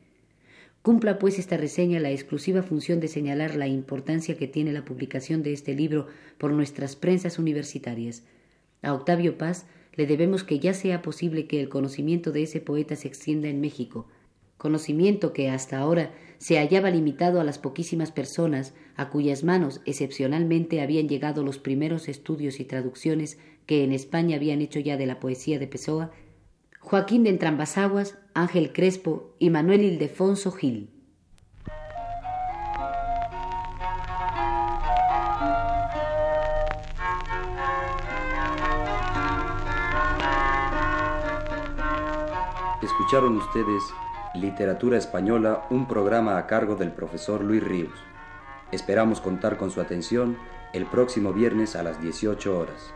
Cumpla 0.81 1.19
pues 1.19 1.37
esta 1.37 1.57
reseña 1.57 1.99
la 1.99 2.11
exclusiva 2.11 2.63
función 2.63 3.01
de 3.01 3.09
señalar 3.09 3.55
la 3.55 3.67
importancia 3.67 4.37
que 4.37 4.47
tiene 4.47 4.71
la 4.71 4.85
publicación 4.85 5.43
de 5.43 5.51
este 5.51 5.75
libro 5.75 6.07
por 6.37 6.53
nuestras 6.53 6.95
prensas 6.95 7.39
universitarias. 7.39 8.23
A 8.81 8.93
Octavio 8.93 9.37
Paz 9.37 9.65
le 9.99 10.07
debemos 10.07 10.45
que 10.45 10.59
ya 10.59 10.73
sea 10.73 11.01
posible 11.01 11.45
que 11.45 11.59
el 11.59 11.67
conocimiento 11.67 12.31
de 12.31 12.43
ese 12.43 12.61
poeta 12.61 12.95
se 12.95 13.09
extienda 13.09 13.49
en 13.49 13.59
México, 13.59 14.07
conocimiento 14.57 15.33
que 15.33 15.49
hasta 15.49 15.77
ahora 15.77 16.13
se 16.37 16.57
hallaba 16.57 16.89
limitado 16.89 17.41
a 17.41 17.43
las 17.43 17.59
poquísimas 17.59 18.09
personas 18.09 18.73
a 18.95 19.09
cuyas 19.09 19.43
manos 19.43 19.81
excepcionalmente 19.83 20.79
habían 20.79 21.09
llegado 21.09 21.43
los 21.43 21.59
primeros 21.59 22.07
estudios 22.07 22.61
y 22.61 22.63
traducciones 22.63 23.39
que 23.65 23.83
en 23.83 23.91
España 23.91 24.37
habían 24.37 24.61
hecho 24.61 24.79
ya 24.79 24.95
de 24.95 25.05
la 25.05 25.19
poesía 25.19 25.59
de 25.59 25.67
Pessoa, 25.67 26.11
Joaquín 26.79 27.25
de 27.25 27.31
Entrambasaguas, 27.31 28.17
Ángel 28.33 28.71
Crespo 28.71 29.35
y 29.37 29.49
Manuel 29.49 29.83
Ildefonso 29.83 30.53
Gil. 30.53 30.91
Escucharon 43.09 43.37
ustedes 43.37 43.81
Literatura 44.35 44.95
Española, 44.95 45.65
un 45.71 45.87
programa 45.87 46.37
a 46.37 46.45
cargo 46.45 46.75
del 46.75 46.91
profesor 46.91 47.43
Luis 47.43 47.63
Ríos. 47.63 47.97
Esperamos 48.71 49.19
contar 49.19 49.57
con 49.57 49.71
su 49.71 49.81
atención 49.81 50.37
el 50.73 50.85
próximo 50.85 51.33
viernes 51.33 51.75
a 51.75 51.81
las 51.81 51.99
18 51.99 52.55
horas. 52.55 52.93